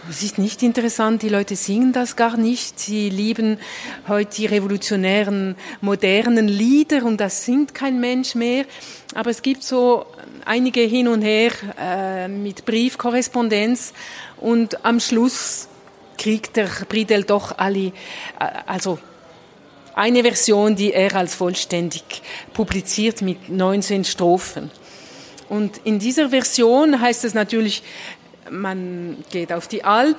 [0.09, 2.79] es ist nicht interessant, die Leute singen das gar nicht.
[2.79, 3.59] Sie lieben
[4.07, 8.65] heute die revolutionären, modernen Lieder und das singt kein Mensch mehr.
[9.13, 10.05] Aber es gibt so
[10.45, 13.93] einige hin und her äh, mit Briefkorrespondenz
[14.37, 15.67] und am Schluss
[16.17, 17.91] kriegt der Bridel doch alle, äh,
[18.65, 18.97] also
[19.93, 24.71] eine Version, die er als vollständig publiziert mit 19 Strophen.
[25.49, 27.83] Und in dieser Version heißt es natürlich,
[28.51, 30.17] man geht auf die Alp,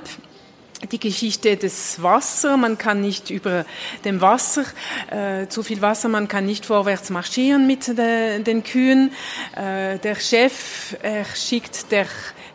[0.91, 2.57] die Geschichte des Wassers.
[2.57, 3.65] Man kann nicht über
[4.05, 4.65] dem Wasser,
[5.11, 9.13] äh, zu viel Wasser, man kann nicht vorwärts marschieren mit de, den Kühen.
[9.55, 12.07] Äh, der Chef, er schickt der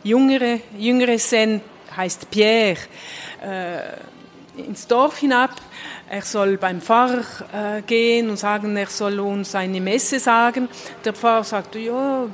[0.02, 1.62] jüngere, jüngere Sen,
[1.96, 2.78] heißt Pierre,
[3.42, 5.52] äh, ins Dorf hinab.
[6.10, 10.68] Er soll beim Pfarrer äh, gehen und sagen, er soll uns eine Messe sagen.
[11.04, 12.26] Der Pfarrer sagt, ja,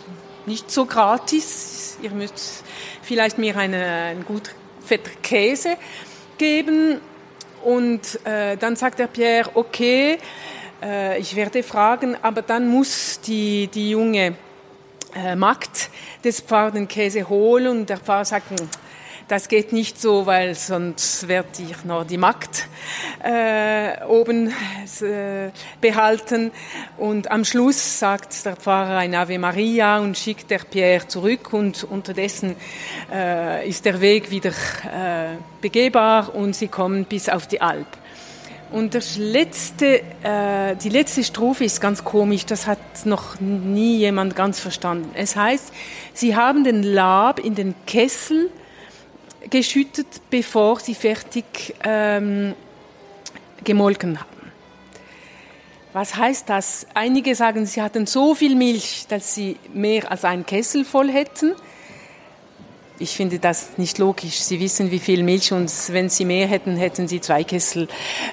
[0.46, 2.64] nicht so gratis, ihr müsst
[3.04, 5.76] vielleicht mir eine, einen gut fetter Käse
[6.38, 7.00] geben.
[7.62, 10.18] Und äh, dann sagt der Pierre, okay,
[10.82, 14.34] äh, ich werde fragen, aber dann muss die, die junge
[15.14, 15.90] äh, Magd
[16.22, 18.68] des Pfarrers den Käse holen und der Pfarrer sagt, hm,
[19.28, 22.68] das geht nicht so, weil sonst werde ich noch die Magd
[23.22, 26.52] äh, oben äh, behalten.
[26.98, 31.84] Und am Schluss sagt der Pfarrer ein Ave Maria und schickt der Pierre zurück und
[31.84, 32.56] unterdessen
[33.12, 37.86] äh, ist der Weg wieder äh, begehbar und sie kommen bis auf die Alp.
[38.70, 44.34] Und das letzte, äh, die letzte Strophe ist ganz komisch, das hat noch nie jemand
[44.34, 45.10] ganz verstanden.
[45.14, 45.72] Es heißt,
[46.12, 48.50] sie haben den Lab in den Kessel
[49.54, 52.54] geschüttet, bevor sie fertig ähm,
[53.62, 54.50] gemolken haben.
[55.92, 56.88] Was heißt das?
[56.92, 61.54] Einige sagen, sie hatten so viel Milch, dass sie mehr als einen Kessel voll hätten.
[62.98, 64.40] ich finde das nicht logisch.
[64.40, 67.86] Sie wissen, wie viel Milch und wenn Sie mehr hätten, hätten Sie zwei Kessel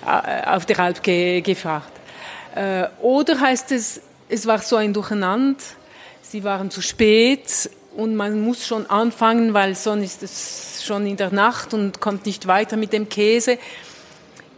[0.06, 1.92] äh, auf der Alp ge gefragt.
[2.56, 5.64] Äh, oder heißt es, es war so ein Durcheinander,
[6.24, 11.18] Sie waren zu spät und man muss schon anfangen, weil sonst ist es schon in
[11.18, 13.58] der Nacht und kommt nicht weiter mit dem Käse.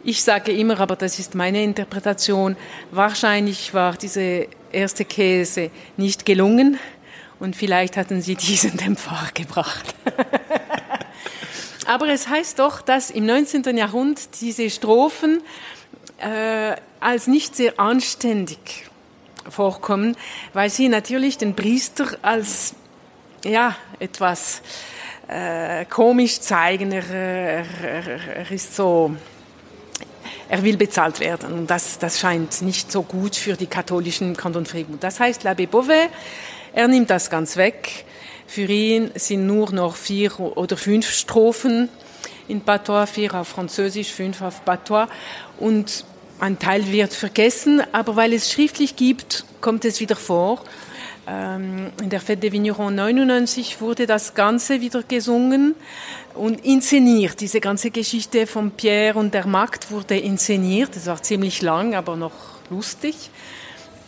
[0.04, 2.58] Ich sage immer, aber das ist meine Interpretation,
[2.92, 6.78] wahrscheinlich war diese erste Käse nicht gelungen
[7.40, 9.96] und vielleicht hatten sie diesen dem Pfarrer gebracht.
[11.88, 13.78] aber es heißt doch, dass im 19.
[13.78, 15.42] Jahrhundert diese Strophen
[16.18, 18.90] äh, als nicht sehr anständig
[19.50, 20.16] vorkommen,
[20.54, 22.76] weil sie natürlich den Priester als
[23.44, 24.62] ja etwas
[25.28, 26.92] äh, komisch zeigen.
[26.92, 27.66] Er, er,
[28.36, 29.16] er ist so
[30.50, 31.54] er will bezahlt werden.
[31.54, 35.00] Und das, das scheint nicht so gut für die katholischen Kanton Fribourg.
[35.00, 36.10] Das heißt, L'Abbé Beauvais,
[36.74, 38.06] er nimmt das ganz weg.
[38.46, 41.90] Für ihn sind nur noch vier oder fünf Strophen
[42.48, 45.08] in Patois, vier auf Französisch, fünf auf Patois.
[45.60, 46.06] Und
[46.40, 50.62] ein Teil wird vergessen, aber weil es schriftlich gibt, kommt es wieder vor.
[51.26, 55.76] Ähm, in der Fête des Vignerons 99 wurde das Ganze wieder gesungen
[56.34, 57.40] und inszeniert.
[57.40, 60.96] Diese ganze Geschichte von Pierre und der Magd wurde inszeniert.
[60.98, 62.34] Es war ziemlich lang, aber noch
[62.70, 63.30] lustig.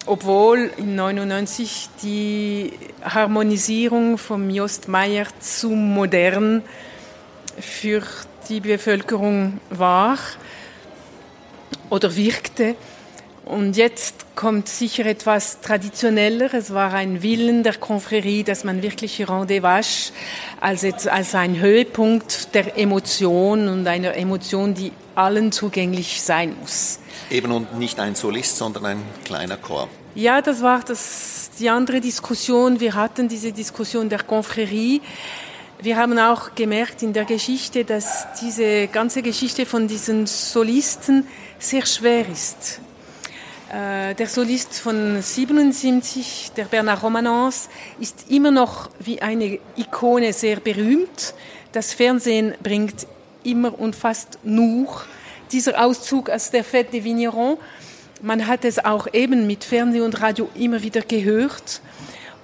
[0.06, 6.64] Obwohl in 99 die Harmonisierung von Jost Meyer zu modern
[7.60, 8.04] für
[8.50, 10.20] die Bevölkerung war
[11.90, 12.76] oder wirkte.
[13.46, 16.52] Und jetzt kommt sicher etwas traditioneller.
[16.56, 20.12] Es war ein Willen der Confrérie, dass man wirklich Rendezvous
[20.60, 27.00] als, als ein Höhepunkt der Emotion und einer Emotion, die allen zugänglich sein muss.
[27.30, 29.90] Eben und nicht ein Solist, sondern ein kleiner Chor.
[30.16, 32.80] Ja, das war das, die andere Diskussion.
[32.80, 35.02] Wir hatten diese Diskussion der Confrérie.
[35.80, 41.28] Wir haben auch gemerkt in der Geschichte, dass diese ganze Geschichte von diesen Solisten
[41.60, 42.82] sehr schwer ist
[43.72, 51.34] der Solist von 77, der Bernard Romanens, ist immer noch wie eine Ikone sehr berühmt.
[51.72, 53.08] Das Fernsehen bringt
[53.44, 55.04] immer und fast nur
[55.52, 57.58] dieser Auszug aus der Fête des Vignerons.
[58.22, 61.82] Man hat es auch eben mit Fernsehen und Radio immer wieder gehört.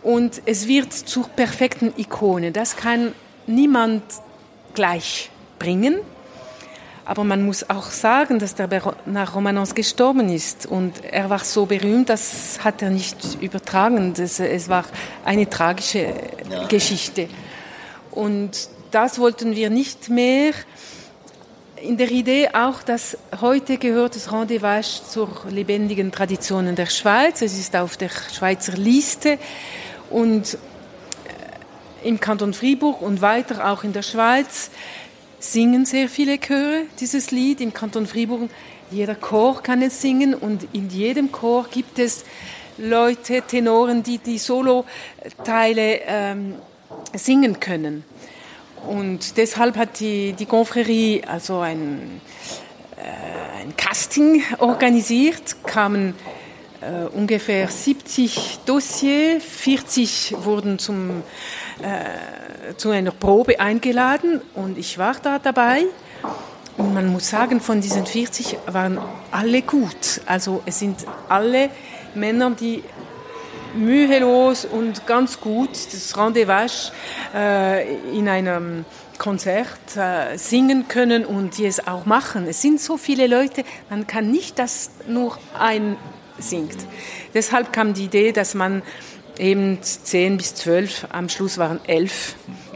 [0.03, 2.51] Und es wird zur perfekten Ikone.
[2.51, 3.13] Das kann
[3.47, 4.03] niemand
[4.73, 5.29] gleich
[5.59, 5.99] bringen.
[7.11, 8.69] Aber man muss auch sagen, dass der
[9.05, 10.65] nach Romanens gestorben ist.
[10.65, 14.13] Und er war so berühmt, das hat er nicht übertragen.
[14.13, 14.85] Das, es war
[15.25, 16.13] eine tragische
[16.49, 16.67] ja.
[16.67, 17.27] Geschichte.
[18.11, 20.53] Und das wollten wir nicht mehr.
[21.81, 27.41] In der Idee auch, dass heute gehört das Rendezvous zur lebendigen Traditionen der Schweiz.
[27.41, 29.37] Es ist auf der Schweizer Liste
[30.09, 34.71] und äh, im Kanton Fribourg und weiter auch in der Schweiz
[35.41, 38.49] singen sehr viele Chöre dieses Lied im Kanton Fribourg.
[38.91, 42.23] Jeder Chor kann es singen und in jedem Chor gibt es
[42.77, 46.55] Leute, Tenoren, die die Solo-Teile ähm,
[47.13, 48.03] singen können.
[48.87, 52.21] Und deshalb hat die, die Confrérie also ein,
[52.97, 56.15] äh, ein Casting organisiert, kamen
[56.81, 61.23] äh, ungefähr 70 Dossiers, 40 wurden zum
[61.81, 65.85] äh, zu einer Probe eingeladen und ich war da dabei.
[66.77, 70.21] Und man muss sagen, von diesen 40 waren alle gut.
[70.25, 71.69] Also es sind alle
[72.15, 72.83] Männer, die
[73.73, 76.91] mühelos und ganz gut das Rendezvous
[77.33, 78.85] äh, in einem
[79.17, 82.47] Konzert äh, singen können und die es auch machen.
[82.47, 85.95] Es sind so viele Leute, man kann nicht, dass nur ein
[86.39, 86.77] singt.
[87.33, 88.81] Deshalb kam die Idee, dass man
[89.37, 92.35] eben zehn bis zwölf, am Schluss waren elf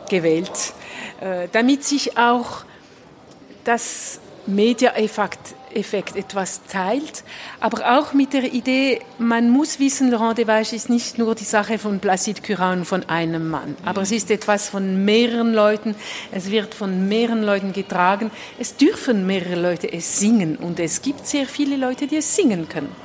[0.09, 0.73] gewählt,
[1.21, 2.63] äh, damit sich auch
[3.63, 7.23] das Media-Effekt Effekt etwas teilt,
[7.59, 11.77] aber auch mit der Idee, man muss wissen, Laurent Devage ist nicht nur die Sache
[11.77, 15.95] von Placide Curan von einem Mann, aber es ist etwas von mehreren Leuten,
[16.31, 21.27] es wird von mehreren Leuten getragen, es dürfen mehrere Leute es singen und es gibt
[21.27, 23.04] sehr viele Leute, die es singen können.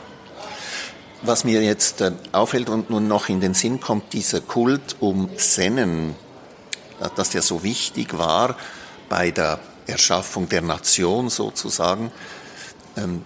[1.23, 5.29] Was mir jetzt äh, auffällt und nun noch in den Sinn kommt, dieser Kult um
[5.37, 6.15] Sennen,
[7.01, 8.57] äh, dass der so wichtig war
[9.09, 12.11] bei der Erschaffung der Nation sozusagen.
[12.97, 13.23] Ähm,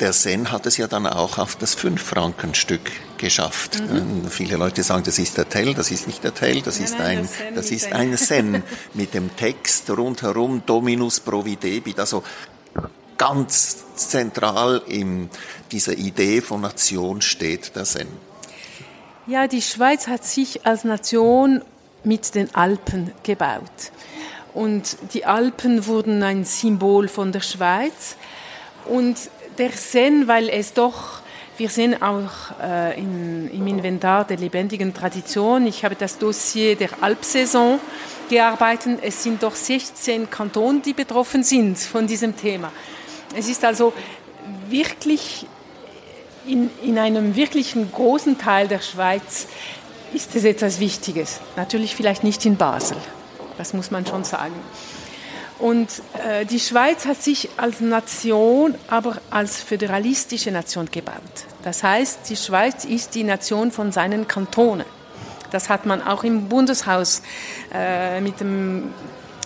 [0.00, 3.80] der Sen hat es ja dann auch auf das Fünf-Franken-Stück geschafft.
[3.80, 3.96] Mhm.
[3.96, 6.98] Ähm, viele Leute sagen, das ist der Tell, das ist nicht der Tell, das ist
[6.98, 8.62] nein, ein, das ist ein Sen
[8.92, 12.22] mit dem Text rundherum Dominus Providebi, also
[13.18, 15.30] ganz zentral in
[15.72, 18.08] dieser Idee von Nation steht der Zen.
[19.26, 21.62] Ja, die Schweiz hat sich als Nation
[22.04, 23.90] mit den Alpen gebaut.
[24.54, 28.16] Und die Alpen wurden ein Symbol von der Schweiz.
[28.86, 29.16] Und
[29.58, 31.20] der Sen, weil es doch,
[31.56, 36.90] wir sehen auch äh, in, im Inventar der lebendigen Tradition, ich habe das Dossier der
[37.00, 37.80] Alpsaison
[38.28, 42.70] gearbeitet, es sind doch 16 Kantone, die betroffen sind von diesem Thema.
[43.36, 43.92] Es ist also
[44.68, 45.46] wirklich
[46.46, 49.46] in, in einem wirklichen großen Teil der Schweiz
[50.14, 51.40] ist es etwas Wichtiges.
[51.56, 52.96] Natürlich vielleicht nicht in Basel,
[53.58, 54.54] das muss man schon sagen.
[55.58, 55.88] Und
[56.24, 61.14] äh, die Schweiz hat sich als Nation, aber als föderalistische Nation gebaut.
[61.62, 64.86] Das heißt, die Schweiz ist die Nation von seinen Kantonen.
[65.50, 67.22] Das hat man auch im Bundeshaus
[67.72, 68.92] äh, mit, dem,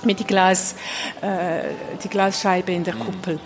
[0.05, 0.75] mit die, Glas,
[1.21, 1.63] äh,
[2.03, 3.39] die Glasscheibe in der Kuppel.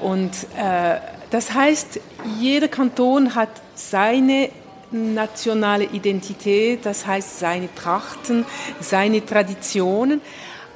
[0.00, 0.98] Und äh,
[1.30, 2.00] das heißt,
[2.38, 4.50] jeder Kanton hat seine
[4.90, 8.44] nationale Identität, das heißt seine Trachten,
[8.80, 10.20] seine Traditionen.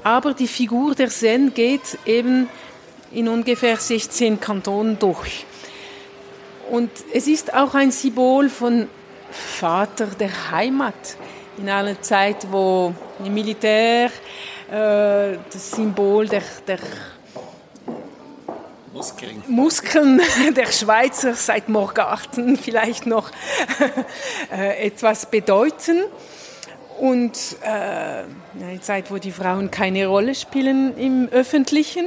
[0.04, 2.48] Aber die Figur der Zen geht eben
[3.10, 5.46] in ungefähr 16 Kantonen durch.
[6.70, 8.88] Und es ist auch ein Symbol von
[9.30, 11.16] Vater der Heimat.
[11.56, 14.10] In einer Zeit, wo im Militär
[14.70, 16.78] äh, das Symbol der, der
[18.92, 19.42] Muskeln.
[19.48, 20.20] Muskeln
[20.56, 23.30] der Schweizer seit Morgarten vielleicht noch
[24.52, 26.04] äh, etwas bedeuten.
[27.00, 32.06] Und äh, eine Zeit, wo die Frauen keine Rolle spielen im Öffentlichen.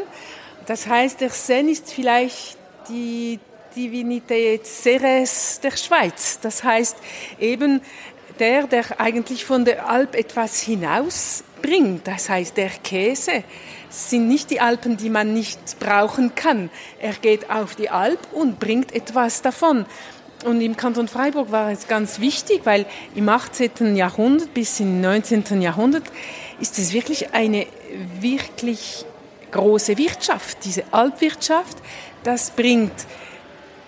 [0.66, 3.40] Das heißt, der Sen ist vielleicht die
[3.76, 6.40] Divinität Ceres der Schweiz.
[6.42, 6.98] Das heißt
[7.40, 7.82] eben
[8.40, 10.62] der, der eigentlich von der Alp etwas
[11.58, 12.08] hinausbringt.
[12.08, 13.44] Das heißt, der Käse
[13.90, 16.70] sind nicht die Alpen, die man nicht brauchen kann.
[17.00, 19.86] Er geht auf die Alp und bringt etwas davon.
[20.46, 22.86] Und im Kanton Freiburg war es ganz wichtig, weil
[23.16, 23.96] im 18.
[23.96, 25.62] Jahrhundert bis im 19.
[25.62, 26.04] Jahrhundert
[26.60, 27.66] ist es wirklich eine
[28.20, 29.06] wirklich
[29.52, 31.78] große Wirtschaft, diese Alpwirtschaft.
[32.24, 32.94] Das bringt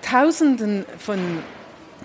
[0.02, 1.20] Tausenden von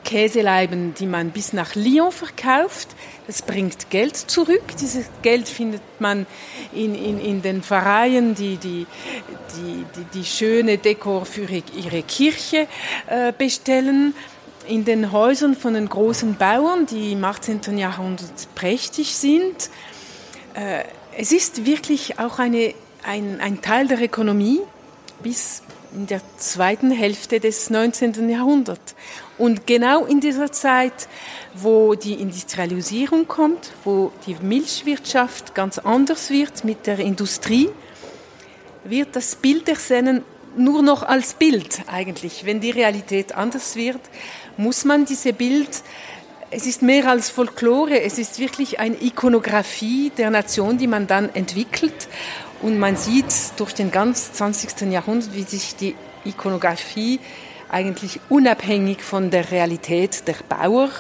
[0.05, 2.89] Käseleiben, die man bis nach Lyon verkauft.
[3.27, 4.63] Das bringt Geld zurück.
[4.79, 6.27] Dieses Geld findet man
[6.75, 8.87] in, in, in den Pfarreien, die die,
[9.57, 12.67] die, die, die schöne Dekor für ihre Kirche
[13.07, 14.15] äh, bestellen
[14.67, 17.79] in den Häusern von den großen Bauern, die im 18.
[17.79, 19.71] Jahrhundert prächtig sind.
[20.55, 20.85] Äh,
[21.17, 24.61] es ist wirklich auch eine, ein, ein Teil der Ökonomie
[25.23, 25.63] bis
[25.95, 28.29] in der zweiten Hälfte des 19.
[28.29, 28.95] Jahrhunderts.
[29.37, 31.09] Und genau in dieser Zeit,
[31.55, 37.69] wo die Industrialisierung kommt, wo die Milchwirtschaft ganz anders wird mit der Industrie,
[38.85, 40.23] wird das Bild der Sennen
[40.57, 42.45] nur noch als Bild eigentlich.
[42.45, 44.01] Wenn die Realität anders wird,
[44.57, 45.83] muss man diese Bild,
[46.51, 51.35] es ist mehr als Folklore, es ist wirklich eine Ikonografie der Nation, die man dann
[51.35, 52.09] entwickelt.
[52.63, 53.27] Und man sieht
[53.57, 54.93] durch den ganzen 20.
[54.93, 57.19] Jahrhundert, wie sich die Ikonografie
[57.75, 60.91] eigentlich unabhängig von der Realität der Bauer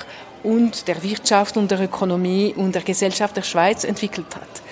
[0.42, 4.62] und der Wirtschaft und der Ökonomie und der Gesellschaft der Schweiz entwickelt hat.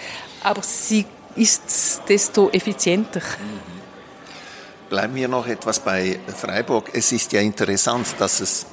[0.43, 3.21] Aber sie ist desto effizienter.
[3.21, 4.91] Mhm.
[4.91, 6.91] Bleiben wir noch etwas bei Freiburg.
[6.93, 8.67] Es ist ja interessant, dass es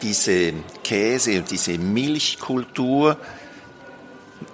[0.00, 0.54] diese
[0.84, 3.18] Käse und diese Milchkultur,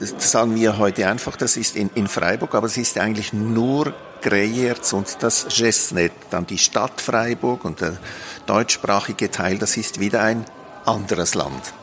[0.00, 4.92] sagen wir heute einfach, das ist in, in Freiburg, aber es ist eigentlich nur Greyerz
[4.92, 7.98] und das Gessnet, dann die Stadt Freiburg und der
[8.46, 10.44] deutschsprachige Teil, das ist wieder ein
[10.86, 11.74] anderes Land.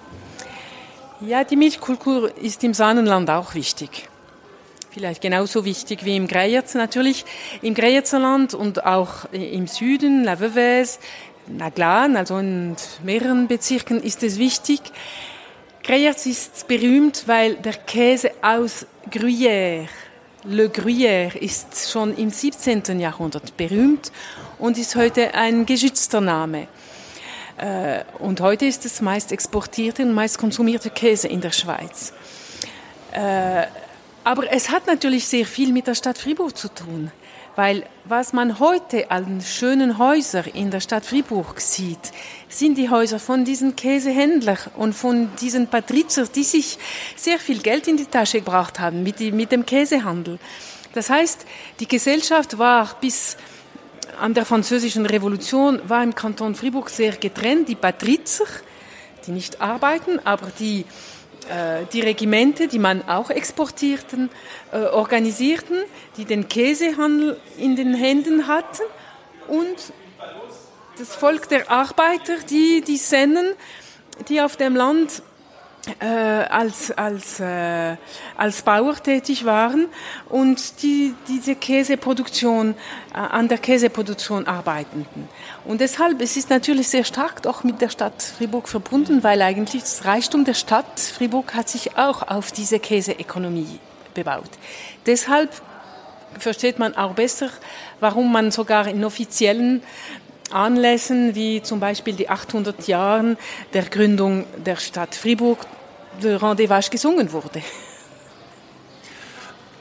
[1.21, 4.09] Ja, die Milchkultur ist im Sahnenland auch wichtig
[4.91, 7.23] vielleicht genauso wichtig wie im Greyerz natürlich.
[7.61, 8.19] Im Greyerzer
[8.57, 10.99] und auch im Süden, La Veuvaise,
[11.47, 14.81] Naglan, also in mehreren Bezirken ist es wichtig.
[15.83, 19.87] Greyerz ist berühmt, weil der Käse aus Gruyère,
[20.45, 22.97] Le Gruyère, ist schon im 17.
[23.01, 24.09] Jahrhundert berühmt
[24.57, 26.69] und ist heute ein geschützter Name.
[27.57, 32.13] Äh, und heute ist es meist exportierte und meist konsumierte Käse in der Schweiz.
[33.11, 33.65] Äh,
[34.23, 37.11] aber es hat natürlich sehr viel mit der Stadt Fribourg zu tun,
[37.59, 42.13] weil was man heute an schönen Häusern in der Stadt Fribourg sieht,
[42.47, 46.77] sind die Häuser von diesen Käsehändlern und von diesen Patriziern, die sich
[47.17, 50.39] sehr viel Geld in die Tasche gebracht haben mit, die, mit dem Käsehandel.
[50.93, 51.45] Das heißt,
[51.81, 53.35] die Gesellschaft war bis
[54.21, 57.67] an der französischen Revolution war im Kanton Fribourg sehr getrennt.
[57.67, 58.47] Die Patrizier,
[59.27, 60.85] die nicht arbeiten, aber die
[61.49, 64.29] äh, die Regimente, die man auch exportierten,
[64.71, 65.77] äh, organisierten,
[66.17, 68.83] die den Käsehandel in den Händen hatten
[69.47, 69.93] und
[70.97, 73.47] das Volk der Arbeiter, die die Sennen,
[74.27, 75.23] die auf dem Land
[75.99, 77.95] äh, als, als, äh,
[78.37, 79.87] als Bauer tätig waren
[80.29, 82.75] und die diese Käseproduktion,
[83.13, 85.27] äh, an der Käseproduktion arbeiteten.
[85.65, 89.81] Und deshalb, es ist natürlich sehr stark auch mit der Stadt Fribourg verbunden, weil eigentlich
[89.81, 93.79] das Reichtum der Stadt Fribourg hat sich auch auf diese Käseökonomie
[94.13, 94.49] bebaut.
[95.05, 95.49] Deshalb
[96.37, 97.49] versteht man auch besser,
[97.99, 99.81] warum man sogar in offiziellen
[100.51, 103.37] Anlässen wie zum Beispiel die 800 Jahren
[103.73, 105.59] der Gründung der Stadt Fribourg
[106.21, 107.61] Le Rendezvous gesungen wurde.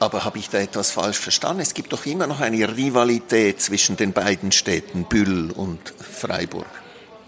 [0.01, 1.61] Aber habe ich da etwas falsch verstanden?
[1.61, 6.67] Es gibt doch immer noch eine Rivalität zwischen den beiden Städten, Bühl und Freiburg.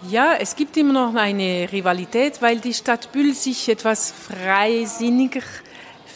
[0.08, 5.42] Ja, es gibt immer noch eine Rivalität, weil die Stadt Bühl sich etwas freisinniger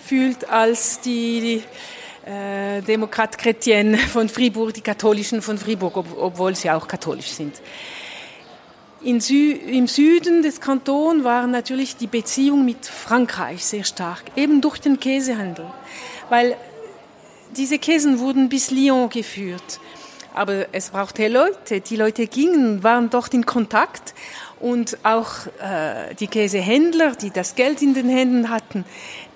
[0.06, 1.62] fühlt als die
[2.24, 7.56] äh, Demokrat Chrétienne von Fribourg, die Katholischen von Fribourg, ob, obwohl sie auch katholisch sind.
[9.20, 14.78] Sü Im Süden des Kantons waren natürlich die Beziehungen mit Frankreich sehr stark, eben durch
[14.78, 15.66] den Käsehandel,
[16.30, 16.56] weil
[17.56, 19.80] diese Käsen wurden bis Lyon geführt.
[20.34, 24.14] Aber es brauchte Leute, die Leute gingen, waren dort in Kontakt.
[24.58, 28.84] Und auch äh, die Käsehändler, die das Geld in den Händen hatten,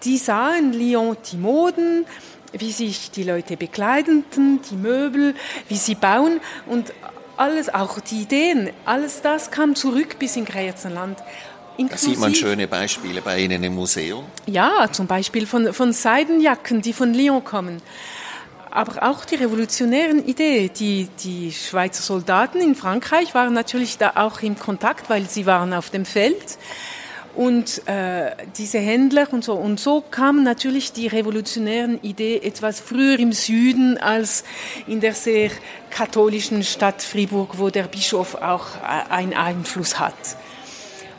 [0.03, 2.07] die sahen Lyon die Moden,
[2.53, 5.35] wie sich die Leute bekleideten, die Möbel,
[5.69, 6.41] wie sie bauen.
[6.67, 6.93] Und
[7.39, 11.19] alles, auch die Ideen, alles das kam zurück bis in Gräzerland.
[11.79, 14.25] Da sieht man schöne Beispiele bei Ihnen im Museum.
[14.47, 17.81] Ja, zum Beispiel von, von Seidenjacken, die von Lyon kommen.
[18.71, 20.71] Aber auch die revolutionären Ideen.
[20.77, 25.73] Die, die Schweizer Soldaten in Frankreich waren natürlich da auch im Kontakt, weil sie waren
[25.73, 26.59] auf dem Feld
[27.39, 29.53] und äh, diese Händler und so.
[29.53, 34.43] Und so kamen natürlich die revolutionären Ideen etwas früher im Süden als
[34.89, 35.53] in der sehr
[35.89, 40.15] katholischen Stadt Fribourg, wo der Bischof auch äh, einen Einfluss hat.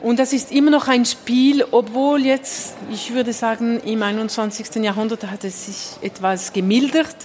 [0.02, 4.76] Und das ist immer noch ein Spiel, obwohl jetzt, ich würde sagen, im 21.
[4.84, 7.16] Jahrhundert hat es sich etwas gemildert.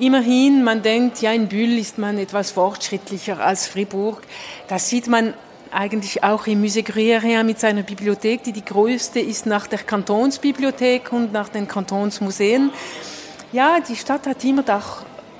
[0.00, 4.22] Immerhin, man denkt, ja, in Bühl ist man etwas fortschrittlicher als Fribourg.
[4.66, 5.34] Das sieht man
[5.74, 11.12] eigentlich auch im Musée Gruyère mit seiner Bibliothek, die die größte ist nach der Kantonsbibliothek
[11.12, 12.70] und nach den Kantonsmuseen.
[13.52, 14.64] Ja, die Stadt hat immer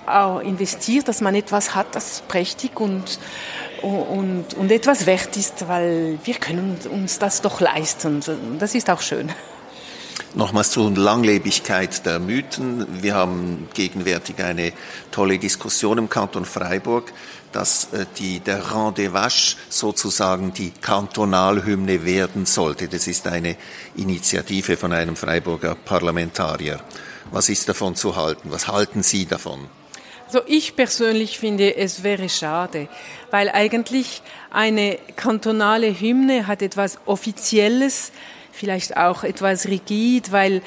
[0.06, 3.18] auch, investiert, dass man etwas hat, das prächtig und,
[3.80, 8.20] und, und etwas wert ist, weil wir können uns das doch leisten.
[8.58, 9.32] Das ist auch schön.
[10.34, 12.86] Nochmals zur Langlebigkeit der Mythen.
[13.02, 14.72] Wir haben gegenwärtig eine
[15.10, 17.12] tolle Diskussion im Kanton Freiburg
[17.54, 22.88] dass äh, die, der Rang des Vaches sozusagen die Kantonalhymne werden sollte.
[22.88, 23.56] Das ist eine
[23.96, 26.80] Initiative von einem Freiburger Parlamentarier.
[27.30, 28.50] Was ist davon zu halten?
[28.50, 29.68] Was halten Sie davon?
[30.26, 32.88] Also ich persönlich finde, es wäre schade,
[33.30, 38.10] weil eigentlich eine kantonale Hymne hat etwas Offizielles,
[38.50, 40.62] vielleicht auch etwas rigid, weil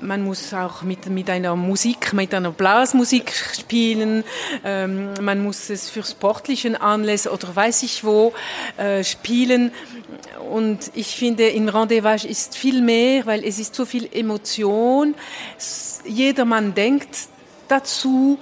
[0.00, 4.24] man muss auch mit, mit einer Musik, mit einer Blasmusik spielen.
[4.64, 8.32] Ähm, man muss es für sportlichen Anlässe oder weiß ich wo
[8.76, 9.72] äh, spielen.
[10.50, 15.14] Und ich finde, in Rendezvous ist viel mehr, weil es ist so viel Emotion.
[16.04, 17.28] Jedermann denkt
[17.68, 18.38] dazu.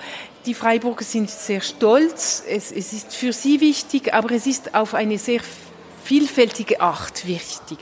[0.47, 2.45] Die Freiburger sind sehr stolz.
[2.47, 5.41] Es, es ist für sie wichtig, aber es ist auf eine sehr
[6.05, 7.79] vielfältige Art wichtig.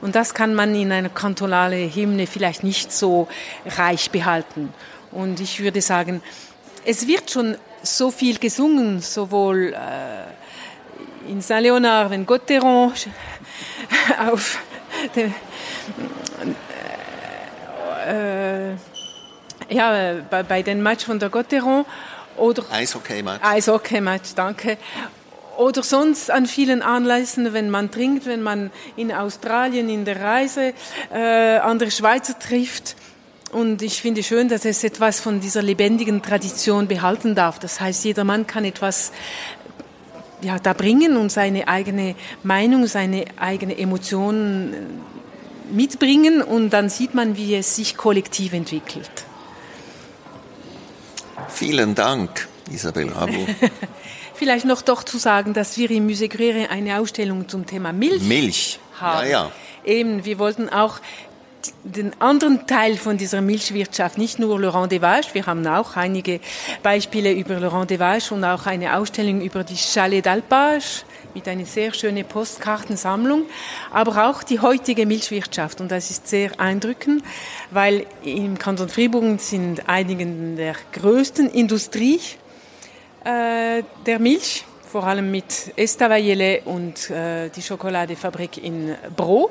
[0.00, 3.28] Und das kann man in einer kantonalen Hymne vielleicht nicht so
[3.66, 4.72] reich behalten.
[5.12, 6.22] Und ich würde sagen,
[6.84, 12.92] es wird schon so viel gesungen, sowohl äh, in Saint-Léonard, wenn Gotteron
[14.30, 14.58] auf
[15.14, 15.34] dem,
[18.06, 18.70] äh,
[19.68, 21.84] ja, bei, bei den Match von der Gotteron
[22.36, 23.42] oder Eishockey-Match.
[23.42, 24.78] Eishockey-Match, danke
[25.58, 30.72] oder sonst an vielen Anlässen, wenn man trinkt, wenn man in Australien in der Reise
[31.12, 32.96] äh, andere Schweizer trifft.
[33.52, 37.58] Und ich finde schön, dass es etwas von dieser lebendigen Tradition behalten darf.
[37.58, 39.12] Das heißt, jeder Mann kann etwas
[40.42, 45.00] ja, da bringen und seine eigene Meinung, seine eigene Emotionen
[45.70, 49.10] mitbringen und dann sieht man, wie es sich kollektiv entwickelt.
[51.48, 53.46] Vielen Dank, Isabel Rabo.
[54.36, 58.22] Vielleicht noch doch zu sagen, dass wir im Musée Gruyère eine Ausstellung zum Thema Milch,
[58.22, 58.78] Milch.
[59.00, 59.26] haben.
[59.26, 59.52] Ja, ja.
[59.84, 61.00] Eben, wir wollten auch
[61.84, 66.40] den anderen Teil von dieser Milchwirtschaft, nicht nur Laurent des Vaches, wir haben auch einige
[66.82, 71.64] Beispiele über Laurent des Vaches und auch eine Ausstellung über die Chalet d'Alpage mit einer
[71.64, 73.44] sehr schönen Postkartensammlung,
[73.90, 77.24] aber auch die heutige Milchwirtschaft und das ist sehr eindrückend,
[77.70, 82.20] weil im Kanton Fribourg sind einige der größten Industrie
[83.26, 89.50] äh, der Milch, vor allem mit Estavaiele und äh, die Schokoladefabrik in Bro.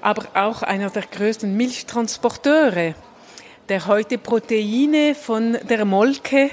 [0.00, 2.94] aber auch einer der größten Milchtransporteure,
[3.68, 6.50] der heute Proteine von der Molke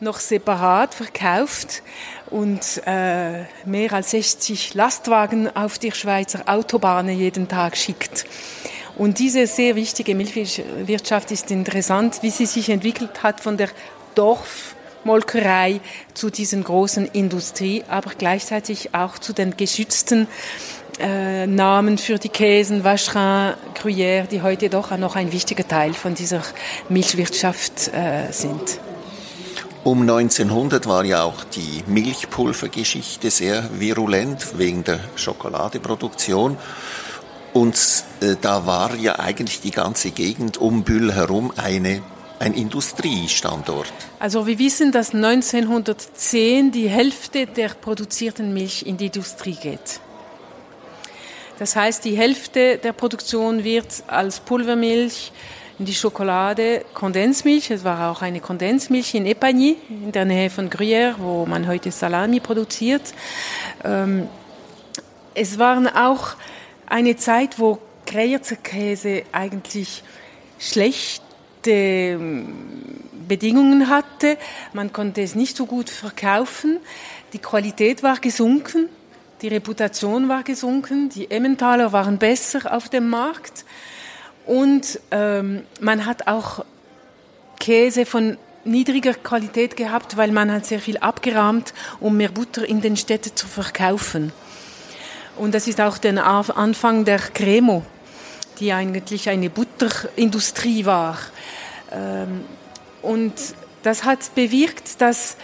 [0.00, 1.82] noch separat verkauft
[2.30, 8.24] und äh, mehr als 60 Lastwagen auf die Schweizer Autobahnen jeden Tag schickt.
[8.96, 13.68] Und diese sehr wichtige Milchwirtschaft ist interessant, wie sie sich entwickelt hat von der
[15.04, 15.80] Dorfmolkerei
[16.14, 20.26] zu diesen großen Industrie, aber gleichzeitig auch zu den geschützten
[20.98, 26.14] äh, Namen für die Käsen, Vacherin, Gruyère, die heute doch noch ein wichtiger Teil von
[26.14, 26.42] dieser
[26.88, 28.80] Milchwirtschaft äh, sind.
[29.82, 36.56] Um 1900 war ja auch die Milchpulvergeschichte sehr virulent wegen der Schokoladeproduktion.
[37.52, 42.00] Und äh, da war ja eigentlich die ganze Gegend um Bühl herum eine,
[42.44, 43.90] ein Industriestandort.
[44.18, 50.00] Also wir wissen, dass 1910 die Hälfte der produzierten Milch in die Industrie geht.
[51.58, 55.32] Das heißt, die Hälfte der Produktion wird als Pulvermilch
[55.78, 57.70] in die Schokolade, Kondensmilch.
[57.70, 61.90] Es war auch eine Kondensmilch in Epagny, in der Nähe von Gruyère, wo man heute
[61.90, 63.14] Salami produziert.
[63.84, 64.28] Ähm,
[65.34, 66.36] es waren auch
[66.86, 70.02] eine Zeit, wo Greyerzer Käse eigentlich
[70.58, 71.23] schlechte
[71.66, 72.54] ähm,
[73.26, 74.36] Bedingungen hatte.
[74.72, 76.78] Man konnte es nicht so gut verkaufen.
[77.32, 78.88] Die Qualität war gesunken,
[79.42, 83.64] die Reputation war gesunken, die Emmentaler waren besser auf dem Markt
[84.46, 86.64] und ähm, man hat auch
[87.58, 92.80] Käse von niedriger Qualität gehabt, weil man hat sehr viel abgerahmt, um mehr Butter in
[92.80, 94.32] den Städten zu verkaufen.
[95.36, 97.82] Und das ist auch der Anfang der Cremo,
[98.60, 101.18] die eigentlich eine Butterindustrie war.
[101.92, 102.44] Ähm,
[103.02, 103.34] und
[103.82, 105.36] das hat bewirkt, dass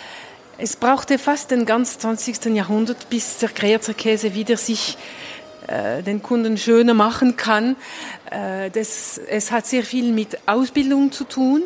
[0.58, 2.46] es brauchte fast den ganzen 20.
[2.54, 4.98] Jahrhundert, bis der Grerzer Käse wieder sich
[5.66, 7.76] äh, den Kunden schöner machen kann.
[8.30, 11.62] Äh, das, es hat sehr viel mit Ausbildung zu tun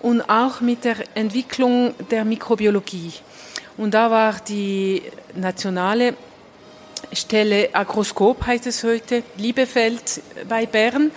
[0.00, 3.12] und auch mit der Entwicklung der Mikrobiologie.
[3.76, 5.02] Und da war die
[5.34, 6.14] nationale
[7.12, 11.10] Stelle Agroskop heißt es heute, Liebefeld bei Bern,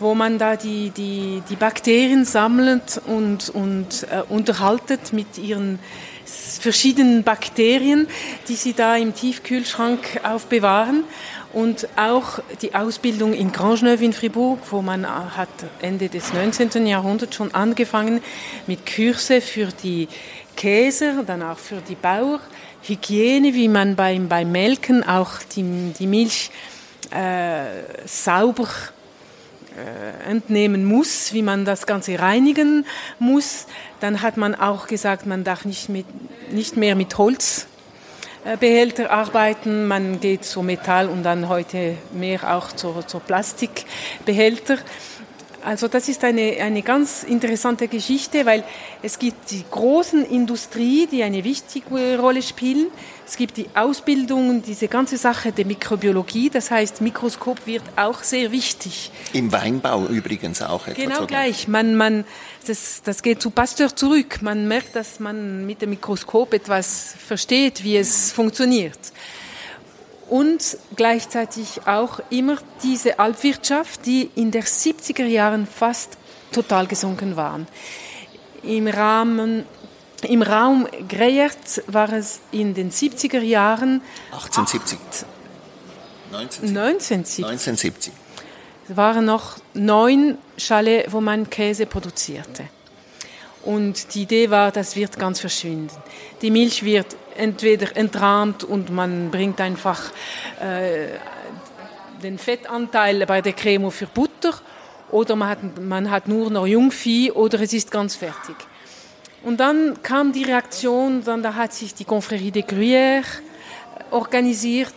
[0.00, 5.78] wo man da die, die, die Bakterien sammelt und, und äh, unterhaltet mit ihren
[6.24, 8.08] verschiedenen Bakterien,
[8.48, 11.04] die sie da im Tiefkühlschrank aufbewahren.
[11.52, 15.04] Und auch die Ausbildung in Grangeneuve in Fribourg, wo man
[15.36, 15.48] hat
[15.80, 16.86] Ende des 19.
[16.86, 18.22] Jahrhunderts schon angefangen
[18.68, 20.06] mit Kurse für die
[20.56, 22.38] Käser, dann auch für die Bauer
[22.82, 26.50] Hygiene, wie man beim, beim Melken auch die, die Milch
[27.10, 27.64] äh,
[28.06, 28.99] sauber äh,
[30.28, 32.86] entnehmen muss, wie man das Ganze reinigen
[33.18, 33.66] muss.
[34.00, 36.06] Dann hat man auch gesagt, man darf nicht, mit,
[36.52, 43.02] nicht mehr mit Holzbehälter arbeiten, man geht zu Metall und dann heute mehr auch zu,
[43.06, 44.78] zu Plastikbehälter.
[45.62, 48.64] Also das ist eine, eine ganz interessante Geschichte, weil
[49.02, 52.86] es gibt die großen Industrie, die eine wichtige Rolle spielen.
[53.26, 56.50] Es gibt die Ausbildung, diese ganze Sache der Mikrobiologie.
[56.50, 59.12] Das heißt, Mikroskop wird auch sehr wichtig.
[59.32, 60.86] Im Weinbau übrigens auch.
[60.86, 61.68] Etwa genau gleich.
[61.68, 62.24] Man, man,
[62.66, 64.42] das, das geht zu Pasteur zurück.
[64.42, 68.98] Man merkt, dass man mit dem Mikroskop etwas versteht, wie es funktioniert
[70.30, 76.16] und gleichzeitig auch immer diese Alpwirtschaft, die in der 70er Jahren fast
[76.52, 77.66] total gesunken waren.
[78.62, 79.64] Im Rahmen
[80.22, 84.02] im Raum Greyert war es in den 70er Jahren
[84.32, 84.98] 1870.
[86.32, 87.44] 1970.
[87.44, 88.12] 1970.
[88.88, 92.64] Es waren noch neun Chalets, wo man Käse produzierte.
[93.62, 95.96] Und die Idee war, das wird ganz verschwinden.
[96.42, 100.00] Die Milch wird entweder entrahmt und man bringt einfach
[100.60, 101.18] äh,
[102.22, 104.54] den Fettanteil bei der Creme für Butter
[105.10, 108.56] oder man hat, man hat nur noch Jungvieh oder es ist ganz fertig.
[109.42, 113.24] Und dann kam die Reaktion, dann da hat sich die Confrérie de Gruyère
[114.10, 114.92] organisiert,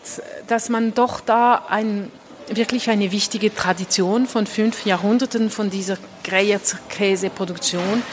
[0.48, 2.12] dass man doch da ein,
[2.50, 8.04] wirklich eine wichtige Tradition von fünf Jahrhunderten von dieser Greyerzer Käseproduktion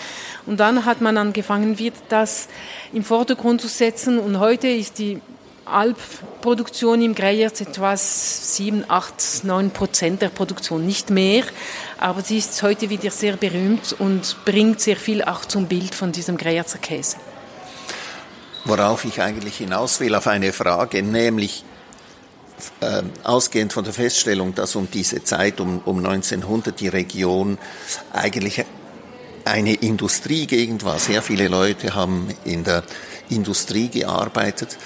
[0.46, 2.48] und dann hat man angefangen, wird das
[2.92, 4.18] im Vordergrund zu setzen.
[4.18, 5.20] Und heute ist die
[5.64, 11.44] Alpproduktion im Greyerz etwa 7, 8, 9 Prozent der Produktion, nicht mehr.
[11.98, 16.12] Aber sie ist heute wieder sehr berühmt und bringt sehr viel auch zum Bild von
[16.12, 17.16] diesem Greyerzer Käse.
[18.64, 21.64] Worauf ich eigentlich hinaus will, auf eine Frage, nämlich
[22.80, 27.58] äh, ausgehend von der Feststellung, dass um diese Zeit, um, um 1900, die Region
[28.12, 28.64] eigentlich
[29.44, 30.98] eine Industriegegend war.
[30.98, 32.84] Sehr viele Leute haben in der
[33.28, 34.76] Industrie gearbeitet.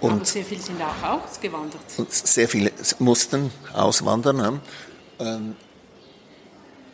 [0.00, 1.80] Und Aber sehr viele sind auch ausgewandert.
[2.08, 4.60] Sehr viele mussten auswandern.
[5.20, 5.56] Ähm,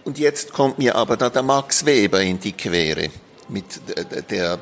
[0.05, 3.11] und jetzt kommt mir aber da der Max Weber in die Quere
[3.49, 3.65] mit
[4.31, 4.59] der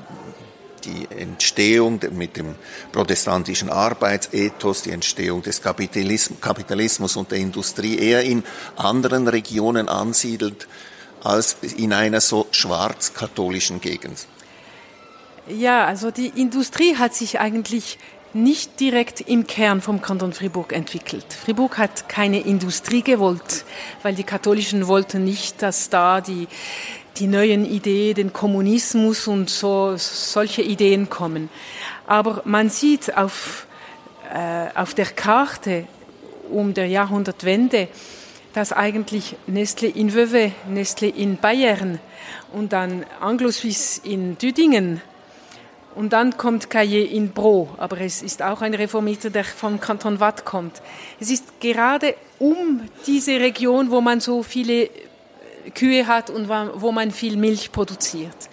[0.86, 2.54] die Entstehung mit dem
[2.92, 8.44] protestantischen Arbeitsethos, die Entstehung des Kapitalismus und der Industrie eher in
[8.76, 10.68] anderen Regionen ansiedelt
[11.26, 14.26] als in einer so schwarz-katholischen Gegend.
[15.48, 17.98] Ja, also die Industrie hat sich eigentlich
[18.32, 21.26] nicht direkt im Kern vom Kanton Fribourg entwickelt.
[21.32, 23.64] Fribourg hat keine Industrie gewollt,
[24.02, 26.46] weil die Katholischen wollten nicht, dass da die,
[27.16, 31.48] die neuen Ideen, den Kommunismus und so, solche Ideen kommen.
[32.06, 33.66] Aber man sieht auf,
[34.32, 35.86] äh, auf der Karte
[36.50, 37.88] um der Jahrhundertwende,
[38.56, 42.00] dass eigentlich Nestle in Vevey, Nestle in Bayern
[42.54, 45.02] und dann Anglo-Suisse in Düdingen
[45.94, 50.20] und dann kommt Caillé in Bro, aber es ist auch ein Reformierter, der vom Kanton
[50.20, 50.80] Watt kommt.
[51.20, 54.88] Es ist gerade um diese Region, wo man so viele
[55.74, 58.48] Kühe hat und wo man viel Milch produziert.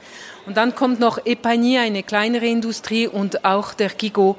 [0.45, 4.35] Und dann kommt noch Epagny, eine kleinere Industrie, und auch der Gigot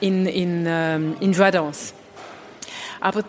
[0.00, 1.92] in, in, ähm, in Joadens.
[2.98, 3.24] Aber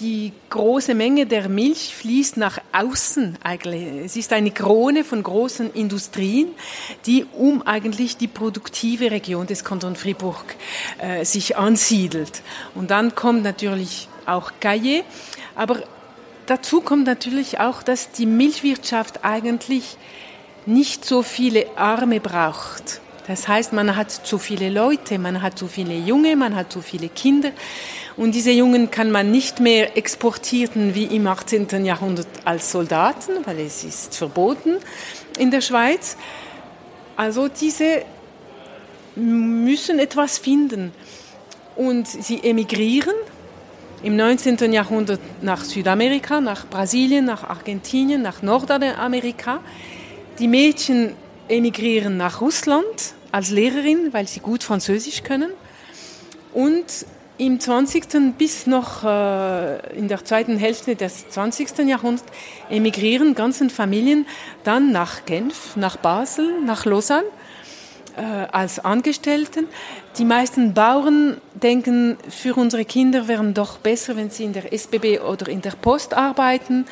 [0.00, 4.04] die große Menge der Milch fließt nach außen eigentlich.
[4.04, 6.48] Es ist eine Krone von großen Industrien,
[7.06, 10.44] die um eigentlich die produktive Region des Kanton Fribourg
[10.98, 12.42] äh, sich ansiedelt.
[12.74, 15.02] Und dann kommt natürlich auch Caillé,
[15.54, 15.82] aber
[16.46, 19.96] dazu kommt natürlich auch, dass die Milchwirtschaft eigentlich
[20.66, 23.00] nicht so viele Arme braucht.
[23.26, 26.80] Das heißt, man hat zu viele Leute, man hat zu viele Junge, man hat zu
[26.80, 27.50] viele Kinder.
[28.16, 31.84] Und diese Jungen kann man nicht mehr exportieren wie im 18.
[31.84, 34.78] Jahrhundert als Soldaten, weil es ist verboten
[35.38, 36.16] in der Schweiz.
[37.14, 38.04] Also diese
[39.16, 40.92] müssen etwas finden.
[41.74, 43.14] Und sie emigrieren
[44.02, 44.72] im 19.
[44.72, 49.60] Jahrhundert nach Südamerika, nach Brasilien, nach Argentinien, nach Nordamerika.
[50.38, 51.14] Die Mädchen
[51.48, 55.50] emigrieren nach Russland als Lehrerin, weil sie gut Französisch können.
[56.54, 57.04] Und
[57.38, 58.36] im 20.
[58.38, 61.78] bis noch äh, in der zweiten Hälfte des 20.
[61.86, 62.24] Jahrhunderts
[62.70, 64.26] emigrieren ganzen Familien
[64.64, 67.26] dann nach Genf, nach Basel, nach Lausanne
[68.16, 69.68] äh, als Angestellten.
[70.16, 75.20] Die meisten Bauern denken, für unsere Kinder wären doch besser, wenn sie in der SBB
[75.20, 76.86] oder in der Post arbeiten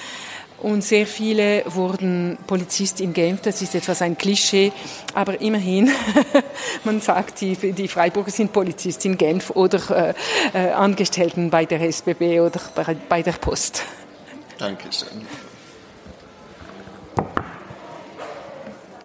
[0.65, 3.43] und sehr viele wurden Polizist in Genf.
[3.43, 4.73] Das ist etwas ein Klischee,
[5.13, 5.91] aber immerhin,
[6.85, 10.15] man sagt, die, die Freiburger sind Polizist in Genf oder
[10.55, 13.83] äh, äh, Angestellten bei der SBB oder bei, bei der Post.
[14.57, 15.27] Dankeschön.